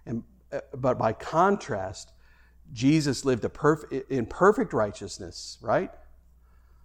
[0.05, 2.11] And, uh, but by contrast,
[2.73, 5.91] Jesus lived perf- in perfect righteousness, right?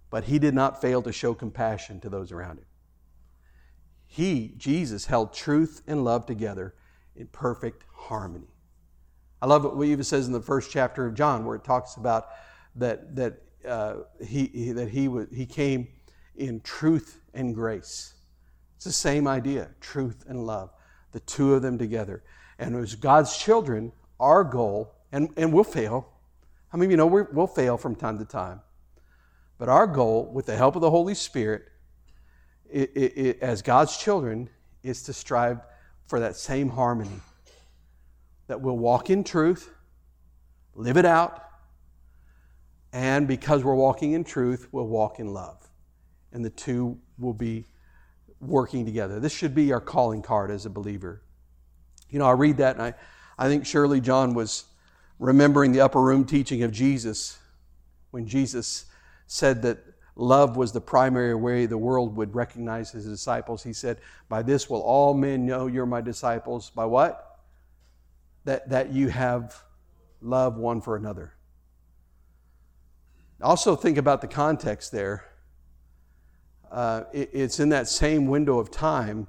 [0.09, 2.65] But he did not fail to show compassion to those around him.
[4.05, 6.75] He, Jesus, held truth and love together
[7.15, 8.47] in perfect harmony.
[9.41, 11.95] I love what we even says in the first chapter of John, where it talks
[11.95, 12.29] about
[12.75, 13.95] that, that uh,
[14.25, 15.87] he, that he, w- he came
[16.35, 18.13] in truth and grace.
[18.77, 20.71] It's the same idea truth and love,
[21.11, 22.23] the two of them together.
[22.57, 26.09] And as God's children, our goal, and, and we'll fail.
[26.71, 28.61] I mean, you know, we will fail from time to time.
[29.57, 31.69] But our goal, with the help of the Holy Spirit,
[32.69, 34.49] it, it, it, as God's children,
[34.81, 35.59] is to strive
[36.07, 37.21] for that same harmony.
[38.47, 39.71] That we'll walk in truth,
[40.75, 41.43] live it out,
[42.91, 45.67] and because we're walking in truth, we'll walk in love.
[46.31, 47.65] And the two will be
[48.39, 49.19] working together.
[49.19, 51.21] This should be our calling card as a believer.
[52.09, 52.93] You know, I read that and I,
[53.37, 54.65] I think surely John was
[55.17, 57.39] remembering the upper room teaching of Jesus
[58.11, 58.85] when Jesus
[59.25, 59.79] said that
[60.15, 63.63] love was the primary way the world would recognize his disciples.
[63.63, 63.99] He said,
[64.29, 66.69] By this will all men know you're my disciples.
[66.69, 67.39] By what?
[68.45, 69.55] That, that you have
[70.21, 71.33] love one for another.
[73.41, 75.25] Also, think about the context there.
[76.71, 79.27] Uh, it, it's in that same window of time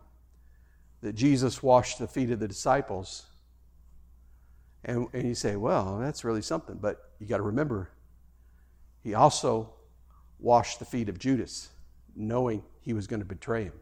[1.03, 3.27] that Jesus washed the feet of the disciples.
[4.85, 6.77] And, and you say, well, that's really something.
[6.77, 7.91] But you got to remember,
[9.03, 9.75] he also
[10.39, 11.71] washed the feet of Judas,
[12.15, 13.73] knowing he was going to betray him.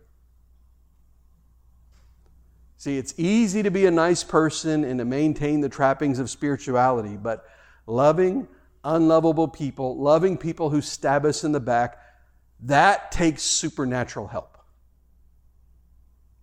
[2.77, 7.17] See, it's easy to be a nice person and to maintain the trappings of spirituality,
[7.17, 7.45] but
[7.87, 8.49] loving
[8.85, 11.99] unlovable people, loving people who stab us in the back,
[12.61, 14.52] that takes supernatural help.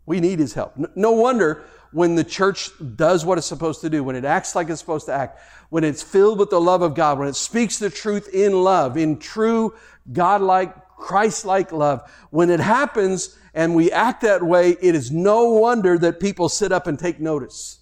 [0.10, 0.74] We need his help.
[0.96, 4.68] No wonder when the church does what it's supposed to do, when it acts like
[4.68, 5.40] it's supposed to act,
[5.70, 8.98] when it's filled with the love of God, when it speaks the truth in love,
[8.98, 9.76] in true
[10.12, 15.96] God-like, Christ-like love, when it happens and we act that way, it is no wonder
[16.00, 17.78] that people sit up and take notice.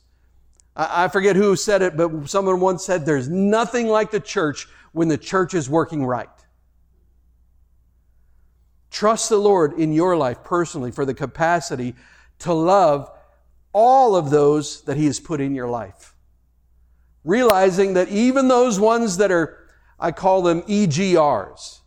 [0.75, 5.07] I forget who said it, but someone once said there's nothing like the church when
[5.07, 6.28] the church is working right.
[8.91, 11.95] Trust the Lord in your life personally for the capacity
[12.39, 13.11] to love
[13.73, 16.15] all of those that He has put in your life.
[17.23, 19.67] Realizing that even those ones that are,
[19.99, 21.79] I call them EGRs,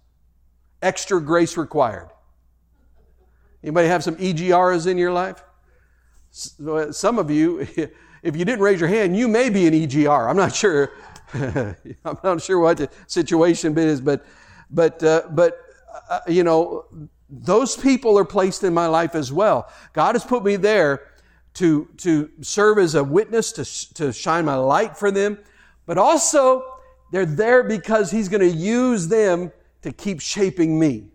[0.83, 2.11] extra grace required.
[3.63, 5.43] Anybody have some EGRs in your life?
[6.31, 7.61] Some of you,
[8.23, 10.29] if you didn't raise your hand, you may be an EGR.
[10.29, 10.91] I'm not sure.
[11.33, 14.25] I'm not sure what the situation is, but
[14.71, 15.59] but uh, but
[16.09, 16.85] uh, you know
[17.31, 19.71] those people are placed in my life as well.
[19.93, 21.07] God has put me there
[21.55, 25.39] to to serve as a witness, to to shine my light for them,
[25.87, 26.65] but also
[27.13, 29.53] they're there because He's going to use them
[29.83, 31.09] to keep shaping me.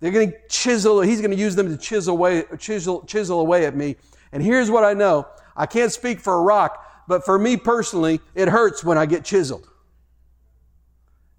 [0.00, 1.00] They're going to chisel.
[1.00, 3.96] He's going to use them to chisel away, chisel, chisel away at me.
[4.32, 8.20] And here's what I know: I can't speak for a rock, but for me personally,
[8.34, 9.68] it hurts when I get chiseled.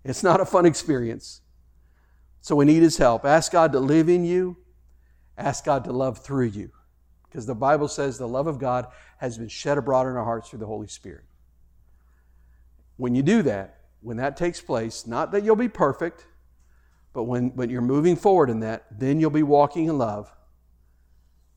[0.04, 1.42] It's not a fun experience.
[2.42, 3.26] So we need His help.
[3.26, 4.58] Ask God to live in you,
[5.38, 6.72] ask God to love through you.
[7.30, 8.88] Because the Bible says the love of God
[9.18, 11.26] has been shed abroad in our hearts through the Holy Spirit.
[12.98, 16.26] When you do that, when that takes place, not that you'll be perfect,
[17.14, 20.32] but when, when you're moving forward in that, then you'll be walking in love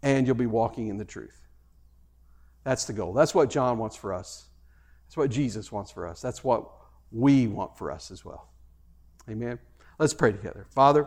[0.02, 1.40] and you'll be walking in the truth.
[2.64, 3.12] That's the goal.
[3.12, 4.46] That's what John wants for us.
[5.06, 6.20] That's what Jesus wants for us.
[6.20, 6.70] That's what
[7.10, 8.48] we want for us as well.
[9.28, 9.58] Amen.
[10.02, 10.66] Let's pray together.
[10.70, 11.06] Father,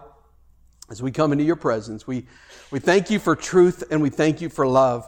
[0.89, 2.27] as we come into your presence, we,
[2.71, 5.05] we thank you for truth and we thank you for love.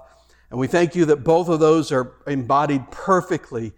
[0.50, 3.72] And we thank you that both of those are embodied perfectly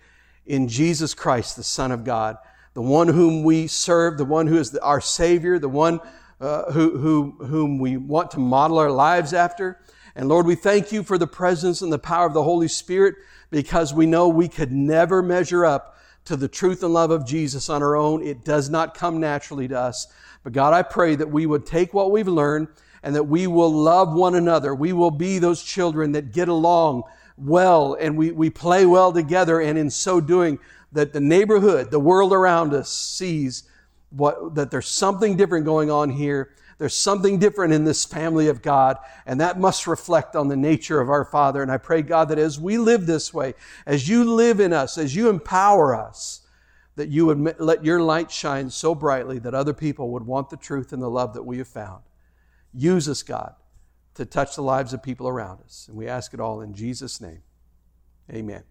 [0.47, 2.37] in Jesus Christ, the Son of God,
[2.73, 5.99] the one whom we serve, the one who is the, our Savior, the one
[6.41, 9.79] uh, who, who, whom we want to model our lives after.
[10.15, 13.13] And Lord, we thank you for the presence and the power of the Holy Spirit
[13.51, 17.69] because we know we could never measure up to the truth and love of Jesus
[17.69, 18.21] on our own.
[18.23, 20.07] It does not come naturally to us.
[20.43, 22.67] But God, I pray that we would take what we've learned
[23.03, 24.75] and that we will love one another.
[24.75, 27.03] We will be those children that get along
[27.37, 29.61] well and we, we play well together.
[29.61, 30.59] And in so doing,
[30.91, 33.63] that the neighborhood, the world around us sees
[34.09, 36.51] what, that there's something different going on here.
[36.79, 41.01] There's something different in this family of God, and that must reflect on the nature
[41.01, 41.61] of our Father.
[41.61, 43.53] And I pray, God, that as we live this way,
[43.85, 46.47] as you live in us, as you empower us,
[46.95, 50.57] that you would let your light shine so brightly that other people would want the
[50.57, 52.01] truth and the love that we have found.
[52.73, 53.55] Use us, God,
[54.15, 55.85] to touch the lives of people around us.
[55.89, 57.41] And we ask it all in Jesus' name.
[58.31, 58.63] Amen.